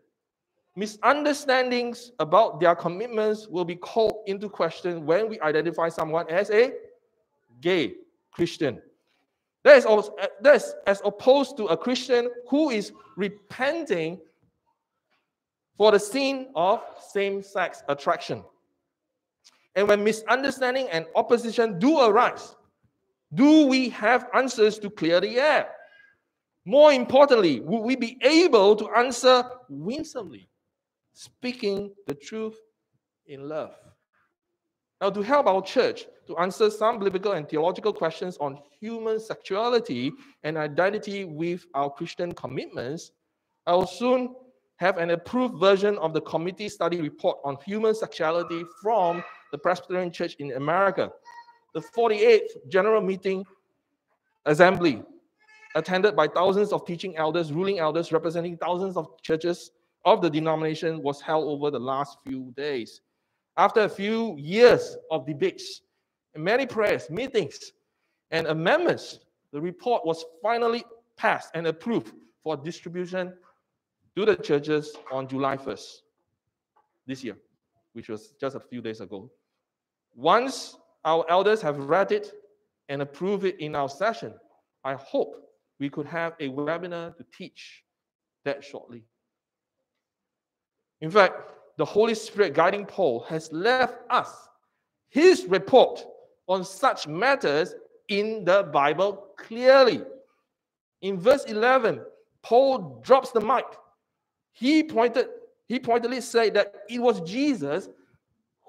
Misunderstandings 0.77 2.11
about 2.19 2.61
their 2.61 2.75
commitments 2.75 3.47
will 3.47 3.65
be 3.65 3.77
called 3.77 4.25
into 4.27 4.49
question 4.49 5.07
when 5.07 5.29
we 5.29 5.39
identify 5.41 5.89
someone 5.89 6.29
as 6.29 6.51
a 6.51 6.73
gay 7.61 7.95
Christian. 8.33 8.83
That 9.63 9.79
is, 9.79 9.87
also, 9.87 10.15
eh, 10.17 10.27
that 10.43 10.57
is 10.57 10.75
as 10.87 11.01
opposed 11.05 11.57
to 11.59 11.67
a 11.67 11.77
Christian 11.77 12.29
who 12.49 12.71
is 12.71 12.93
repenting 13.17 14.21
for 15.77 15.93
the 15.93 15.99
sin 15.99 16.49
of 16.55 16.83
same 17.11 17.43
sex 17.43 17.83
attraction. 17.89 18.45
And 19.77 19.89
when 19.89 20.05
misunderstanding 20.05 20.89
and 20.91 21.07
opposition 21.15 21.79
do 21.79 22.01
arise, 22.01 22.55
do 23.35 23.67
we 23.67 23.89
have 23.91 24.29
answers 24.35 24.79
to 24.79 24.91
clear 24.91 25.21
the 25.21 25.39
air? 25.39 25.69
More 26.65 26.93
importantly, 26.93 27.61
will 27.61 27.83
we 27.83 27.97
be 27.97 28.19
able 28.23 28.77
to 28.77 28.89
answer 28.91 29.45
winsomely, 29.69 30.49
speaking 31.13 31.93
the 32.07 32.15
truth 32.15 32.57
in 33.27 33.49
love? 33.49 33.75
Now, 35.01 35.11
to 35.11 35.23
help 35.23 35.47
our 35.47 35.61
church 35.61 36.07
to 36.29 36.37
answer 36.39 36.71
some 36.71 36.99
biblical 36.99 37.33
and 37.33 37.47
theological 37.47 37.93
questions 37.93 38.39
on 38.39 38.59
human 38.81 39.21
sexuality 39.21 40.13
and 40.45 40.57
identity 40.57 41.25
with 41.25 41.67
our 41.75 41.91
Christian 41.91 42.33
commitments, 42.33 43.11
I 43.67 43.75
will 43.75 43.87
soon 43.87 44.35
have 44.77 44.99
an 44.99 45.11
approved 45.11 45.59
version 45.59 45.99
of 45.99 46.15
the 46.15 46.21
committee 46.23 46.69
study 46.69 47.01
report 47.01 47.39
on 47.45 47.59
human 47.67 47.95
sexuality 47.95 48.65
from 48.81 49.23
the 49.55 49.59
Presbyterian 49.59 50.11
Church 50.11 50.35
in 50.41 50.51
America. 50.55 51.13
The 51.75 51.81
48th 51.81 52.69
General 52.69 53.01
Meeting 53.01 53.45
Assembly, 54.47 55.01
attended 55.77 56.17
by 56.17 56.27
thousands 56.27 56.73
of 56.73 56.85
teaching 56.85 57.17
elders, 57.17 57.53
ruling 57.53 57.79
elders 57.79 58.11
representing 58.11 58.57
thousands 58.57 58.97
of 58.97 59.07
churches 59.23 59.71
of 60.05 60.21
the 60.21 60.29
denomination, 60.29 61.01
was 61.05 61.21
held 61.21 61.45
over 61.45 61.71
the 61.71 61.79
last 61.79 62.19
few 62.27 62.53
days. 62.57 63.01
After 63.57 63.83
a 63.83 63.89
few 63.89 64.37
years 64.39 64.97
of 65.13 65.25
debates, 65.25 65.83
many 66.35 66.67
prayers, 66.67 67.09
meetings, 67.09 67.75
and 68.33 68.49
amendments, 68.49 69.21
the 69.53 69.61
report 69.61 70.05
was 70.05 70.25
finally 70.43 70.83
passed 71.17 71.51
and 71.55 71.69
approved 71.69 72.13
for 72.43 72.57
distribution 72.57 73.33
to 74.17 74.25
the 74.25 74.35
churches 74.35 74.97
on 75.13 75.29
July 75.29 75.57
1st 75.57 76.01
this 77.07 77.23
year, 77.23 77.37
which 77.93 78.09
was 78.09 78.35
just 78.41 78.57
a 78.57 78.61
few 78.61 78.81
days 78.81 79.01
ago. 79.01 79.31
Once 80.15 80.77
our 81.05 81.25
elders 81.29 81.61
have 81.61 81.89
read 81.89 82.13
it 82.13 82.33
and 82.89 83.03
approved 83.03 83.45
it 83.45 83.59
in 83.61 83.75
our 83.75 83.89
session, 83.89 84.33
I 84.85 84.95
hope 84.95 85.37
we 85.81 85.91
could 85.91 86.07
have 86.07 86.35
a 86.41 86.49
webinar 86.49 87.17
to 87.17 87.25
teach 87.37 87.83
that 88.45 88.63
shortly. 88.63 89.05
In 91.01 91.11
fact, 91.11 91.35
the 91.77 91.85
Holy 91.85 92.15
Spirit 92.15 92.55
guiding 92.55 92.87
Paul 92.87 93.25
has 93.29 93.51
left 93.53 93.99
us 94.11 94.49
his 95.09 95.45
report 95.47 96.05
on 96.47 96.65
such 96.65 97.07
matters 97.07 97.75
in 98.09 98.45
the 98.45 98.65
Bible 98.73 99.29
clearly. 99.39 100.03
In 101.03 101.19
verse 101.19 101.45
11, 101.45 102.01
Paul 102.43 103.01
drops 103.03 103.31
the 103.31 103.41
mic. 103.41 103.65
He 104.53 104.83
pointed, 104.83 105.29
he 105.67 105.79
pointedly 105.79 106.21
said 106.21 106.55
that 106.55 106.75
it 106.89 107.01
was 107.01 107.21
Jesus 107.23 107.89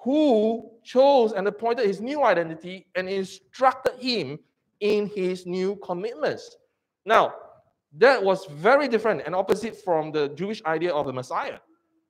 who 0.05 0.69
chose 0.83 1.33
and 1.33 1.47
appointed 1.47 1.87
his 1.87 1.99
new 1.99 2.23
identity 2.23 2.85
and 2.93 3.09
instructed 3.09 3.95
him 3.99 4.37
in 4.79 5.07
his 5.07 5.47
new 5.47 5.75
commitments. 5.77 6.57
Now, 7.05 7.33
that 7.97 8.23
was 8.23 8.45
very 8.45 8.87
different 8.87 9.23
and 9.25 9.33
opposite 9.33 9.83
from 9.83 10.11
the 10.11 10.29
Jewish 10.29 10.63
idea 10.65 10.93
of 10.93 11.07
the 11.07 11.13
Messiah. 11.13 11.57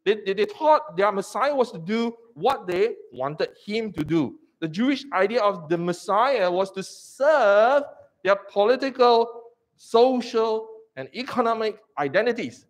They, 0.03 0.15
they, 0.25 0.33
they 0.33 0.45
thought 0.45 0.97
their 0.97 1.11
Messiah 1.13 1.55
was 1.55 1.71
to 1.71 1.79
do 1.79 2.13
what 2.33 2.67
they 2.67 2.95
wanted 3.13 3.51
him 3.65 3.93
to 3.93 4.03
do. 4.03 4.39
The 4.59 4.67
Jewish 4.67 5.05
idea 5.13 5.41
of 5.41 5.69
the 5.69 5.77
Messiah 5.77 6.51
was 6.51 6.71
to 6.71 6.83
serve 6.83 7.83
their 8.25 8.35
political, 8.35 9.53
social, 9.77 10.67
and 10.97 11.07
economic 11.15 11.77
identities, 11.97 12.65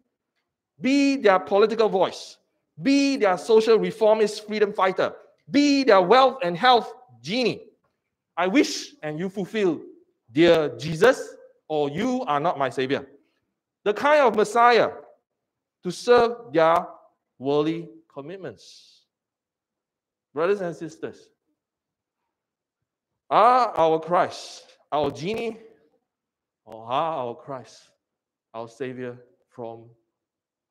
be 0.79 1.15
their 1.15 1.39
political 1.39 1.89
voice, 1.89 2.37
be 2.81 3.17
their 3.17 3.37
social 3.37 3.77
reformist 3.77 4.47
freedom 4.47 4.73
fighter, 4.73 5.13
be 5.49 5.83
their 5.83 6.01
wealth 6.01 6.39
and 6.43 6.57
health 6.57 6.93
genie. 7.21 7.63
I 8.37 8.47
wish 8.47 8.93
and 9.01 9.17
you 9.19 9.29
fulfill, 9.29 9.81
dear 10.31 10.75
Jesus, 10.77 11.35
or 11.67 11.89
you 11.89 12.23
are 12.23 12.39
not 12.39 12.57
my 12.57 12.69
savior. 12.69 13.07
The 13.83 13.93
kind 13.93 14.21
of 14.21 14.35
Messiah 14.35 14.91
to 15.83 15.91
serve 15.91 16.53
their 16.53 16.85
worldly 17.39 17.89
commitments. 18.11 19.03
Brothers 20.33 20.61
and 20.61 20.75
sisters, 20.75 21.29
are 23.29 23.69
our 23.69 23.99
Christ 23.99 24.63
our 24.91 25.11
genie, 25.11 25.57
or 26.63 26.85
are 26.85 27.27
our 27.27 27.35
Christ 27.35 27.89
our 28.53 28.67
Savior 28.67 29.17
from 29.49 29.85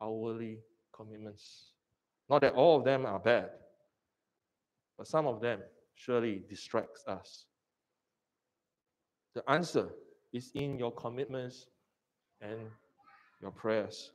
our 0.00 0.10
worldly 0.10 0.60
commitments? 0.94 1.73
Not 2.28 2.40
that 2.40 2.54
all 2.54 2.78
of 2.78 2.84
them 2.84 3.04
are 3.06 3.18
bad, 3.18 3.50
but 4.96 5.06
some 5.06 5.26
of 5.26 5.40
them 5.40 5.60
surely 5.94 6.42
distracts 6.48 7.04
us. 7.06 7.46
The 9.34 9.48
answer 9.50 9.90
is 10.32 10.50
in 10.54 10.78
your 10.78 10.92
commitments 10.92 11.66
and 12.40 12.58
your 13.40 13.50
prayers. 13.50 14.12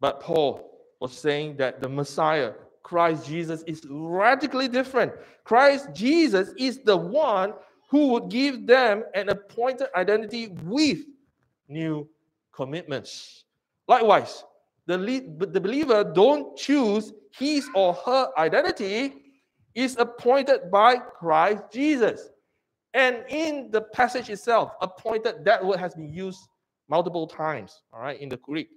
But 0.00 0.20
Paul 0.20 0.78
was 1.00 1.12
saying 1.12 1.56
that 1.58 1.80
the 1.80 1.88
Messiah, 1.88 2.52
Christ 2.82 3.26
Jesus, 3.26 3.62
is 3.66 3.82
radically 3.88 4.68
different. 4.68 5.12
Christ 5.44 5.88
Jesus 5.92 6.50
is 6.56 6.80
the 6.84 6.96
one 6.96 7.52
who 7.90 8.08
would 8.08 8.30
give 8.30 8.66
them 8.66 9.04
an 9.14 9.28
appointed 9.28 9.88
identity 9.96 10.48
with 10.64 11.00
new 11.68 12.08
commitments. 12.52 13.44
Likewise, 13.88 14.44
the, 14.86 14.96
the 15.38 15.60
believer 15.60 16.04
don't 16.04 16.56
choose 16.56 17.12
his 17.36 17.68
or 17.74 17.94
her 17.94 18.30
identity 18.36 19.14
is 19.74 19.96
appointed 19.98 20.70
by 20.70 20.96
Christ 20.96 21.64
Jesus. 21.72 22.28
And 22.92 23.24
in 23.28 23.70
the 23.70 23.82
passage 23.82 24.30
itself, 24.30 24.72
appointed, 24.80 25.44
that 25.44 25.64
word 25.64 25.78
has 25.78 25.94
been 25.94 26.12
used 26.12 26.40
multiple 26.88 27.26
times, 27.26 27.82
all 27.92 28.00
right, 28.00 28.20
in 28.20 28.28
the 28.28 28.36
Greek 28.38 28.68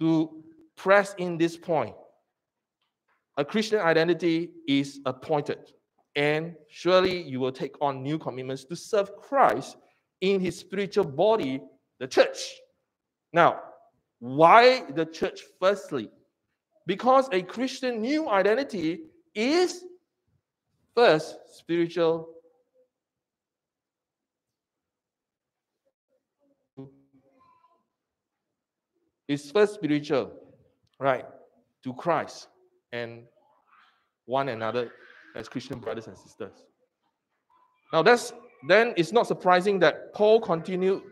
to 0.00 0.44
press 0.76 1.14
in 1.18 1.36
this 1.36 1.56
point. 1.56 1.94
A 3.36 3.44
Christian 3.44 3.80
identity 3.80 4.50
is 4.68 5.00
appointed, 5.04 5.72
and 6.14 6.54
surely 6.68 7.20
you 7.22 7.40
will 7.40 7.52
take 7.52 7.74
on 7.82 8.02
new 8.02 8.18
commitments 8.18 8.64
to 8.66 8.76
serve 8.76 9.14
Christ 9.16 9.76
in 10.20 10.40
his 10.40 10.58
spiritual 10.58 11.04
body, 11.04 11.60
the 11.98 12.06
church. 12.06 12.54
Now, 13.32 13.60
why 14.18 14.84
the 14.90 15.04
church 15.06 15.42
firstly? 15.60 16.10
Because 16.86 17.28
a 17.32 17.42
Christian 17.42 18.00
new 18.00 18.28
identity 18.28 19.00
is 19.34 19.84
first 20.94 21.36
spiritual 21.52 22.36
is 29.28 29.50
first 29.50 29.74
spiritual, 29.74 30.32
right, 31.00 31.24
to 31.82 31.92
Christ 31.94 32.48
and 32.92 33.24
one 34.26 34.48
another 34.48 34.92
as 35.34 35.48
Christian 35.48 35.78
brothers 35.78 36.06
and 36.06 36.16
sisters. 36.16 36.52
Now 37.92 38.02
that's 38.02 38.32
then 38.68 38.94
it's 38.96 39.12
not 39.12 39.26
surprising 39.26 39.78
that 39.80 40.14
Paul 40.14 40.40
continued 40.40 41.02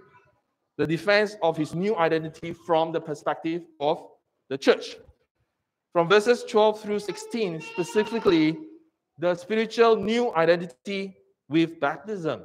the 0.76 0.86
defense 0.86 1.36
of 1.42 1.56
his 1.56 1.74
new 1.74 1.96
identity 1.96 2.52
from 2.52 2.92
the 2.92 3.00
perspective 3.00 3.62
of 3.80 4.06
the 4.48 4.58
church. 4.58 4.96
From 5.92 6.08
verses 6.08 6.44
12 6.44 6.80
through 6.80 6.98
16, 6.98 7.60
specifically, 7.60 8.58
the 9.18 9.34
spiritual 9.34 9.96
new 9.96 10.34
identity 10.34 11.16
with 11.48 11.78
baptism. 11.78 12.44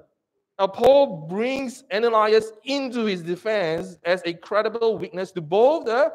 Now, 0.60 0.68
Paul 0.68 1.28
brings 1.28 1.84
Ananias 1.92 2.52
into 2.66 3.06
his 3.06 3.24
defense 3.24 3.98
as 4.04 4.22
a 4.26 4.34
credible 4.34 4.98
witness 4.98 5.32
to 5.32 5.42
both 5.42 5.86
the 5.86 6.12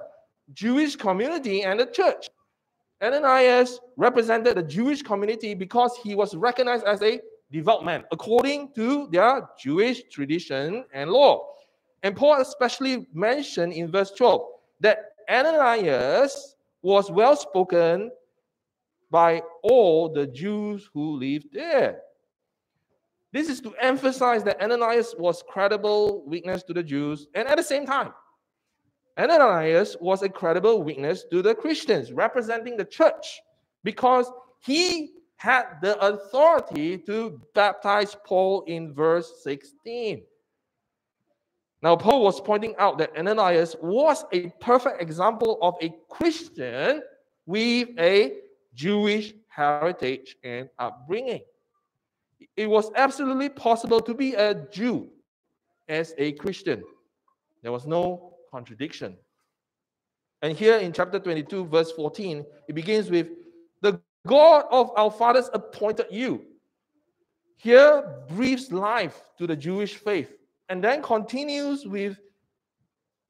Jewish 0.52 0.96
community 0.96 1.62
and 1.62 1.80
the 1.80 1.86
church. 1.86 2.28
Ananias 3.02 3.80
represented 3.96 4.56
the 4.56 4.62
Jewish 4.62 5.02
community 5.02 5.54
because 5.54 5.96
he 6.02 6.14
was 6.14 6.34
recognized 6.36 6.84
as 6.84 7.02
a 7.02 7.20
devout 7.50 7.84
man 7.84 8.04
according 8.12 8.72
to 8.74 9.08
their 9.10 9.48
Jewish 9.58 10.04
tradition 10.10 10.84
and 10.92 11.10
law. 11.10 11.46
And 12.04 12.14
Paul 12.14 12.40
especially 12.42 13.06
mentioned 13.14 13.72
in 13.72 13.90
verse 13.90 14.10
12 14.10 14.42
that 14.80 14.98
Ananias 15.28 16.54
was 16.82 17.10
well 17.10 17.34
spoken 17.34 18.10
by 19.10 19.42
all 19.62 20.12
the 20.12 20.26
Jews 20.26 20.90
who 20.92 21.16
lived 21.16 21.46
there. 21.54 22.02
This 23.32 23.48
is 23.48 23.60
to 23.62 23.74
emphasize 23.80 24.44
that 24.44 24.62
Ananias 24.62 25.14
was 25.18 25.42
credible 25.48 26.24
witness 26.26 26.62
to 26.64 26.74
the 26.74 26.82
Jews, 26.82 27.26
and 27.34 27.48
at 27.48 27.56
the 27.56 27.62
same 27.62 27.86
time, 27.86 28.12
Ananias 29.18 29.96
was 29.98 30.22
a 30.22 30.28
credible 30.28 30.82
witness 30.82 31.24
to 31.30 31.40
the 31.40 31.54
Christians, 31.54 32.12
representing 32.12 32.76
the 32.76 32.84
church, 32.84 33.40
because 33.82 34.30
he 34.60 35.12
had 35.36 35.64
the 35.80 35.98
authority 36.00 36.98
to 36.98 37.40
baptize 37.54 38.14
Paul 38.26 38.62
in 38.66 38.92
verse 38.92 39.42
16. 39.42 40.22
Now, 41.84 41.96
Paul 41.96 42.22
was 42.22 42.40
pointing 42.40 42.74
out 42.78 42.96
that 42.96 43.14
Ananias 43.14 43.76
was 43.82 44.24
a 44.32 44.48
perfect 44.58 45.02
example 45.02 45.58
of 45.60 45.74
a 45.82 45.94
Christian 46.08 47.02
with 47.44 47.90
a 47.98 48.38
Jewish 48.72 49.34
heritage 49.48 50.34
and 50.42 50.70
upbringing. 50.78 51.42
It 52.56 52.70
was 52.70 52.90
absolutely 52.96 53.50
possible 53.50 54.00
to 54.00 54.14
be 54.14 54.32
a 54.32 54.54
Jew 54.54 55.10
as 55.86 56.14
a 56.16 56.32
Christian. 56.32 56.82
There 57.62 57.70
was 57.70 57.86
no 57.86 58.32
contradiction. 58.50 59.18
And 60.40 60.56
here 60.56 60.78
in 60.78 60.90
chapter 60.90 61.18
22, 61.18 61.66
verse 61.66 61.92
14, 61.92 62.46
it 62.66 62.72
begins 62.72 63.10
with 63.10 63.28
The 63.82 64.00
God 64.26 64.64
of 64.70 64.90
our 64.96 65.10
fathers 65.10 65.50
appointed 65.52 66.06
you. 66.10 66.46
Here 67.58 68.24
breathes 68.30 68.72
life 68.72 69.22
to 69.36 69.46
the 69.46 69.54
Jewish 69.54 69.96
faith 69.96 70.34
and 70.68 70.82
then 70.82 71.02
continues 71.02 71.86
with 71.86 72.18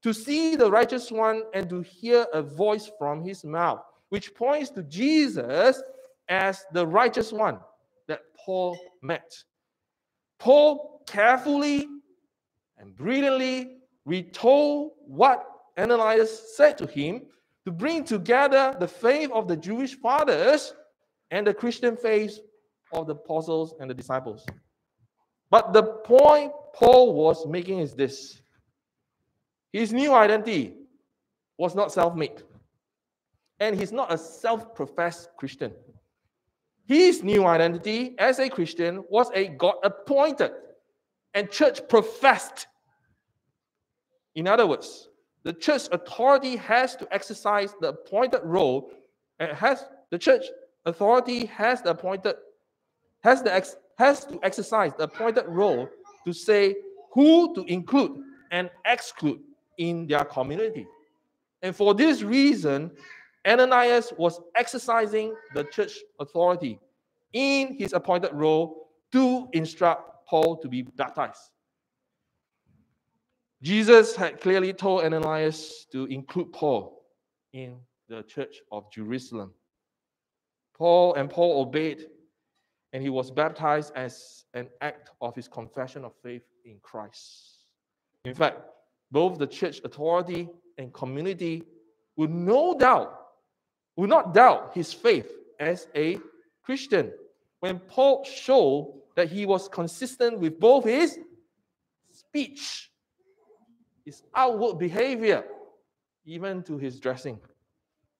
to 0.02 0.12
see 0.12 0.54
the 0.54 0.70
righteous 0.70 1.10
one 1.10 1.42
and 1.54 1.68
to 1.70 1.80
hear 1.80 2.26
a 2.32 2.42
voice 2.42 2.90
from 2.98 3.22
his 3.22 3.44
mouth, 3.44 3.80
which 4.10 4.34
points 4.34 4.70
to 4.70 4.82
Jesus 4.82 5.82
as 6.28 6.64
the 6.72 6.86
righteous 6.86 7.32
one 7.32 7.58
that 8.06 8.20
Paul 8.44 8.78
met. 9.02 9.32
Paul 10.38 11.02
carefully 11.06 11.88
and 12.78 12.94
brilliantly 12.94 13.78
retold 14.04 14.92
what 15.06 15.46
Ananias 15.78 16.54
said 16.56 16.76
to 16.78 16.86
him 16.86 17.22
to 17.64 17.72
bring 17.72 18.04
together 18.04 18.76
the 18.78 18.88
faith 18.88 19.30
of 19.32 19.48
the 19.48 19.56
Jewish 19.56 19.94
fathers 19.94 20.74
and 21.30 21.46
the 21.46 21.54
Christian 21.54 21.96
faith 21.96 22.38
of 22.92 23.06
the 23.06 23.14
apostles 23.14 23.74
and 23.80 23.88
the 23.88 23.94
disciples. 23.94 24.44
But 25.54 25.72
the 25.72 25.84
point 25.84 26.50
Paul 26.72 27.14
was 27.14 27.46
making 27.46 27.78
is 27.78 27.94
this 27.94 28.42
his 29.72 29.92
new 29.92 30.12
identity 30.12 30.74
was 31.56 31.76
not 31.76 31.92
self 31.92 32.16
made, 32.16 32.42
and 33.60 33.78
he's 33.78 33.92
not 33.92 34.12
a 34.12 34.18
self 34.18 34.74
professed 34.74 35.28
Christian. 35.36 35.72
His 36.88 37.22
new 37.22 37.46
identity 37.46 38.16
as 38.18 38.40
a 38.40 38.48
Christian 38.48 39.04
was 39.08 39.30
a 39.32 39.46
God 39.46 39.76
appointed 39.84 40.50
and 41.34 41.48
church 41.52 41.88
professed. 41.88 42.66
In 44.34 44.48
other 44.48 44.66
words, 44.66 45.08
the 45.44 45.52
church 45.52 45.82
authority 45.92 46.56
has 46.56 46.96
to 46.96 47.06
exercise 47.14 47.72
the 47.80 47.90
appointed 47.90 48.40
role 48.42 48.90
and 49.38 49.52
has 49.52 49.84
the 50.10 50.18
church 50.18 50.46
authority 50.84 51.46
has 51.46 51.80
the 51.80 51.90
appointed 51.90 52.34
has 53.22 53.40
the 53.44 53.54
ex, 53.54 53.76
has 53.98 54.24
to 54.26 54.38
exercise 54.42 54.92
the 54.96 55.04
appointed 55.04 55.44
role 55.46 55.88
to 56.24 56.32
say 56.32 56.74
who 57.12 57.54
to 57.54 57.64
include 57.64 58.22
and 58.50 58.70
exclude 58.84 59.40
in 59.78 60.06
their 60.06 60.24
community. 60.24 60.86
And 61.62 61.74
for 61.74 61.94
this 61.94 62.22
reason, 62.22 62.90
Ananias 63.46 64.12
was 64.16 64.40
exercising 64.56 65.34
the 65.54 65.64
church 65.64 65.98
authority 66.18 66.78
in 67.32 67.74
his 67.74 67.92
appointed 67.92 68.32
role 68.32 68.88
to 69.12 69.48
instruct 69.52 70.26
Paul 70.26 70.56
to 70.58 70.68
be 70.68 70.82
baptized. 70.82 71.50
Jesus 73.62 74.14
had 74.14 74.40
clearly 74.40 74.72
told 74.72 75.04
Ananias 75.04 75.86
to 75.92 76.04
include 76.06 76.52
Paul 76.52 77.02
in 77.52 77.76
the 78.08 78.22
church 78.22 78.56
of 78.70 78.90
Jerusalem. 78.92 79.52
Paul 80.76 81.14
and 81.14 81.30
Paul 81.30 81.62
obeyed, 81.62 82.06
and 82.94 83.02
he 83.02 83.10
was 83.10 83.28
baptized 83.28 83.92
as 83.96 84.44
an 84.54 84.68
act 84.80 85.10
of 85.20 85.34
his 85.34 85.48
confession 85.48 86.04
of 86.04 86.12
faith 86.22 86.44
in 86.64 86.78
Christ. 86.80 87.64
In 88.24 88.34
fact, 88.34 88.60
both 89.10 89.36
the 89.36 89.48
church 89.48 89.80
authority 89.84 90.48
and 90.78 90.94
community 90.94 91.64
would 92.16 92.30
no 92.30 92.78
doubt, 92.78 93.18
would 93.96 94.08
not 94.08 94.32
doubt 94.32 94.70
his 94.74 94.92
faith 94.92 95.28
as 95.58 95.88
a 95.96 96.18
Christian. 96.62 97.12
When 97.58 97.80
Paul 97.80 98.24
showed 98.24 98.94
that 99.16 99.28
he 99.28 99.44
was 99.44 99.68
consistent 99.68 100.38
with 100.38 100.60
both 100.60 100.84
his 100.84 101.18
speech, 102.12 102.92
his 104.04 104.22
outward 104.36 104.78
behavior, 104.78 105.44
even 106.26 106.62
to 106.62 106.78
his 106.78 107.00
dressing. 107.00 107.40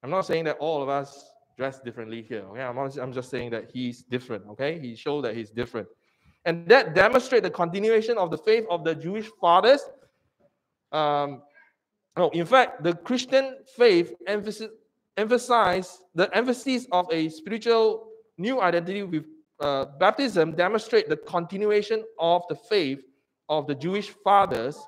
I'm 0.03 0.11
not 0.11 0.27
saying 0.27 0.45
that 0.45 0.59
all 0.59 0.83
of 0.83 0.89
us 0.89 1.31
dress 1.57 1.81
differently 1.81 2.23
here. 2.23 2.45
Okay, 2.51 2.63
I'm, 2.63 2.79
I'm 2.79 3.13
just 3.13 3.31
saying 3.31 3.51
that 3.51 3.71
he's 3.73 4.03
different. 4.03 4.45
Okay, 4.51 4.79
he 4.79 4.95
showed 4.95 5.23
that 5.23 5.37
he's 5.37 5.51
different, 5.51 5.89
and 6.45 6.69
that 6.69 6.95
demonstrates 6.95 7.45
the 7.45 7.51
continuation 7.51 8.19
of 8.19 8.31
the 8.31 8.39
faith 8.39 8.65
of 8.71 8.85
the 8.85 8.95
Jewish 8.95 9.29
fathers. 9.41 9.83
Um, 10.93 11.43
no, 12.17 12.29
in 12.31 12.47
fact, 12.47 12.85
the 12.85 12.95
Christian 12.95 13.57
faith 13.77 14.13
emphasis, 14.27 14.71
emphasize 15.17 16.01
the 16.15 16.35
emphasis 16.37 16.87
of 16.93 17.07
a 17.11 17.29
spiritual 17.29 18.09
new 18.39 18.61
identity 18.61 19.03
with 19.03 19.25
uh, 19.61 19.85
baptism 19.99 20.53
demonstrate 20.53 21.09
the 21.09 21.17
continuation 21.17 22.05
of 22.19 22.43
the 22.49 22.57
faith 22.57 23.01
of 23.49 23.67
the 23.67 23.75
Jewish 23.75 24.11
fathers 24.25 24.79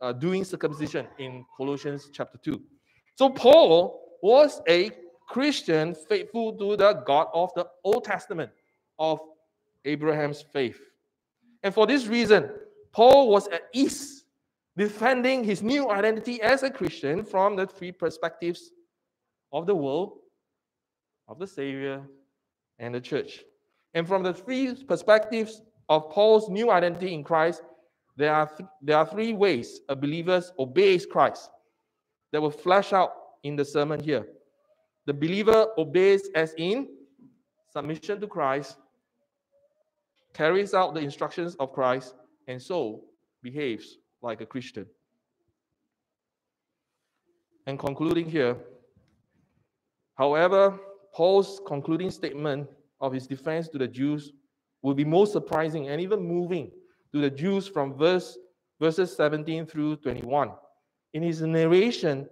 uh, 0.00 0.12
doing 0.12 0.44
circumcision 0.44 1.06
in 1.18 1.44
Colossians 1.56 2.10
chapter 2.12 2.38
2. 2.38 2.60
So 3.16 3.30
Paul 3.30 4.18
was 4.22 4.60
a 4.68 4.90
Christian 5.28 5.94
faithful 5.94 6.52
to 6.54 6.76
the 6.76 6.94
God 7.06 7.28
of 7.32 7.50
the 7.54 7.66
Old 7.84 8.04
Testament 8.04 8.50
of 8.98 9.20
Abraham's 9.84 10.42
faith. 10.42 10.80
And 11.62 11.72
for 11.74 11.86
this 11.86 12.06
reason, 12.06 12.50
Paul 12.92 13.28
was 13.28 13.48
at 13.48 13.62
ease 13.72 14.24
defending 14.76 15.44
his 15.44 15.62
new 15.62 15.90
identity 15.90 16.40
as 16.42 16.62
a 16.62 16.70
Christian 16.70 17.24
from 17.24 17.56
the 17.56 17.66
three 17.66 17.92
perspectives 17.92 18.70
of 19.52 19.66
the 19.66 19.74
world, 19.74 20.18
of 21.28 21.38
the 21.38 21.46
Savior, 21.46 22.02
and 22.78 22.94
the 22.94 23.00
church. 23.00 23.44
And 23.94 24.06
from 24.08 24.22
the 24.22 24.32
three 24.32 24.74
perspectives 24.74 25.62
of 25.88 26.10
Paul's 26.10 26.48
new 26.48 26.70
identity 26.70 27.12
in 27.12 27.22
Christ, 27.22 27.62
there 28.16 28.34
are, 28.34 28.46
th- 28.46 28.68
there 28.80 28.96
are 28.96 29.06
three 29.06 29.32
ways 29.32 29.80
a 29.88 29.96
believer 29.96 30.42
obeys 30.58 31.06
Christ 31.06 31.50
that 32.32 32.40
will 32.40 32.50
flesh 32.50 32.92
out 32.92 33.12
in 33.42 33.56
the 33.56 33.64
sermon 33.64 34.00
here. 34.00 34.26
The 35.06 35.14
believer 35.14 35.68
obeys 35.76 36.28
as 36.34 36.54
in 36.56 36.88
submission 37.72 38.20
to 38.20 38.26
Christ, 38.26 38.76
carries 40.34 40.74
out 40.74 40.94
the 40.94 41.00
instructions 41.00 41.54
of 41.56 41.72
Christ, 41.72 42.14
and 42.46 42.60
so 42.60 43.04
behaves 43.42 43.98
like 44.20 44.40
a 44.40 44.46
Christian. 44.46 44.86
And 47.66 47.78
concluding 47.78 48.28
here, 48.28 48.56
however, 50.16 50.78
Paul's 51.14 51.60
concluding 51.66 52.10
statement 52.10 52.68
of 53.00 53.12
his 53.12 53.26
defense 53.26 53.68
to 53.68 53.78
the 53.78 53.88
Jews 53.88 54.32
will 54.82 54.94
be 54.94 55.04
most 55.04 55.32
surprising 55.32 55.88
and 55.88 56.00
even 56.00 56.20
moving 56.20 56.70
to 57.12 57.20
the 57.20 57.30
Jews 57.30 57.68
from 57.68 57.96
verse 57.96 58.36
verses 58.80 59.14
17 59.14 59.66
through 59.66 59.96
21. 59.96 60.50
In 61.14 61.22
his 61.22 61.40
narration, 61.42 62.28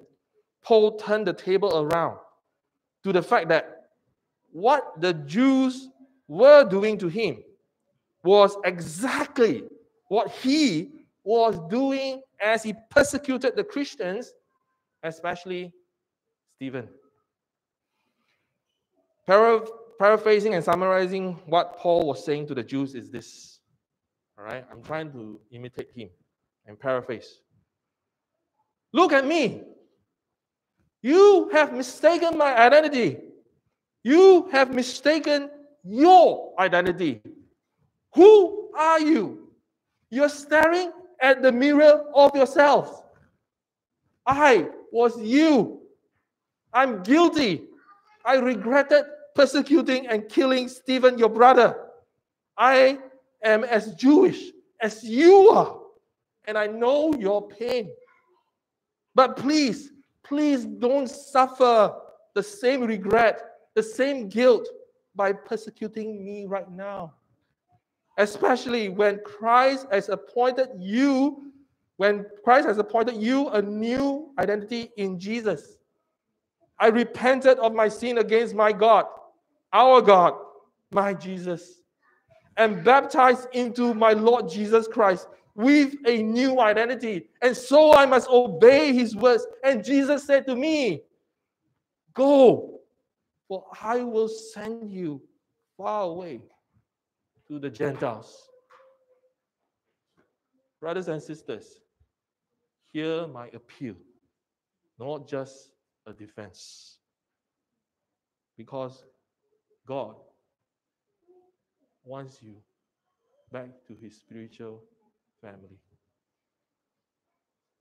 Paul 0.65 0.97
turned 0.99 1.27
the 1.27 1.33
table 1.33 1.79
around 1.79 2.19
to 3.05 3.13
the 3.13 3.23
fact 3.23 3.49
that 3.49 3.89
what 4.53 5.01
the 5.01 5.15
Jews 5.15 5.89
were 6.29 6.65
doing 6.65 6.99
to 6.99 7.09
him 7.09 7.43
was 8.23 8.57
exactly 8.65 9.65
what 10.09 10.31
he 10.31 10.91
was 11.25 11.59
doing 11.69 12.23
as 12.41 12.63
he 12.63 12.75
persecuted 12.91 13.57
the 13.57 13.65
Christians, 13.65 14.33
especially 15.03 15.73
Stephen. 16.57 16.89
Para- 19.27 19.67
paraphrasing 19.99 20.55
and 20.55 20.65
summarizing 20.65 21.39
what 21.47 21.79
Paul 21.79 22.07
was 22.07 22.25
saying 22.25 22.47
to 22.49 22.55
the 22.55 22.63
Jews 22.63 22.95
is 22.95 23.11
this. 23.11 23.61
All 24.39 24.45
right, 24.45 24.65
I'm 24.71 24.83
trying 24.83 25.13
to 25.13 25.39
imitate 25.51 25.89
him 25.95 26.09
and 26.67 26.79
paraphrase. 26.79 27.41
Look 28.93 29.13
at 29.13 29.27
me. 29.27 29.63
You 31.03 31.49
have 31.53 31.73
mistaken 31.73 32.37
my 32.37 32.57
identity. 32.57 33.19
You 34.03 34.49
have 34.53 34.73
mistaken 34.75 35.51
your 35.85 36.55
identity. 36.59 37.23
Who 38.15 38.71
are 38.77 39.01
you? 39.01 39.49
You're 40.11 40.29
staring 40.29 40.93
at 41.21 41.43
the 41.43 41.53
mirror 41.53 42.05
of 42.15 42.35
yourself. 42.35 43.05
I 44.27 44.69
was 44.93 45.21
you. 45.21 45.81
I'm 46.73 47.03
guilty. 47.03 47.63
I 48.25 48.37
regretted 48.37 49.05
persecuting 49.35 50.07
and 50.07 50.29
killing 50.29 50.69
Stephen, 50.69 51.19
your 51.19 51.29
brother. 51.29 51.77
I 52.57 52.99
am 53.43 53.65
as 53.65 53.95
Jewish 53.95 54.51
as 54.81 55.03
you 55.03 55.49
are, 55.51 55.79
and 56.47 56.59
I 56.59 56.67
know 56.67 57.15
your 57.15 57.49
pain. 57.49 57.91
But 59.15 59.37
please, 59.37 59.91
please 60.31 60.65
don't 60.65 61.11
suffer 61.11 61.93
the 62.35 62.43
same 62.43 62.83
regret, 62.83 63.43
the 63.75 63.83
same 63.83 64.29
guilt 64.29 64.69
by 65.17 65.33
persecuting 65.33 66.25
me 66.25 66.47
right 66.47 66.71
now. 66.71 67.13
Especially 68.17 68.89
when 68.89 69.19
Christ 69.25 69.89
has 69.91 70.09
appointed 70.09 70.69
you, 70.79 71.51
when 71.97 72.25
Christ 72.45 72.69
has 72.69 72.79
appointed 72.79 73.17
you 73.17 73.49
a 73.49 73.61
new 73.61 74.33
identity 74.39 74.93
in 74.97 75.19
Jesus. 75.19 75.79
I 76.79 76.87
repented 76.87 77.59
of 77.59 77.75
my 77.75 77.89
sin 77.89 78.19
against 78.19 78.55
my 78.55 78.71
God, 78.71 79.07
our 79.73 80.01
God, 80.01 80.35
my 80.93 81.13
Jesus, 81.13 81.81
and 82.57 82.85
baptized 82.85 83.49
into 83.53 83.95
my 83.95 84.13
Lord 84.13 84.49
Jesus 84.49 84.87
Christ 84.87 85.27
with 85.61 85.95
a 86.07 86.23
new 86.23 86.59
identity. 86.59 87.27
And 87.43 87.55
so 87.55 87.95
I 87.95 88.07
must 88.07 88.29
obey 88.31 88.95
his 88.95 89.15
words. 89.15 89.47
And 89.63 89.85
Jesus 89.85 90.25
said 90.25 90.47
to 90.47 90.57
me, 90.57 91.03
Go, 92.15 92.81
for 93.47 93.67
I 93.83 93.99
will 93.99 94.29
send 94.29 94.91
you 94.91 95.21
far 95.77 96.05
away 96.05 96.41
to 97.49 97.59
the 97.59 97.69
Gentiles. 97.69 98.49
Brothers 100.81 101.09
and 101.09 101.23
sisters, 101.23 101.81
hear 102.93 103.27
my 103.27 103.49
appeal, 103.49 103.97
not 104.99 105.29
just 105.29 105.73
a 106.07 106.13
defense. 106.13 106.97
Because 108.57 109.05
God 109.87 110.17
wants 112.03 112.39
you 112.43 112.57
back 113.53 113.69
to 113.89 113.95
his 114.01 114.17
spiritual 114.17 114.83
family. 115.41 115.79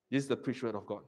This 0.10 0.24
is 0.24 0.30
the 0.30 0.36
preached 0.36 0.64
of 0.64 0.86
God. 0.86 1.04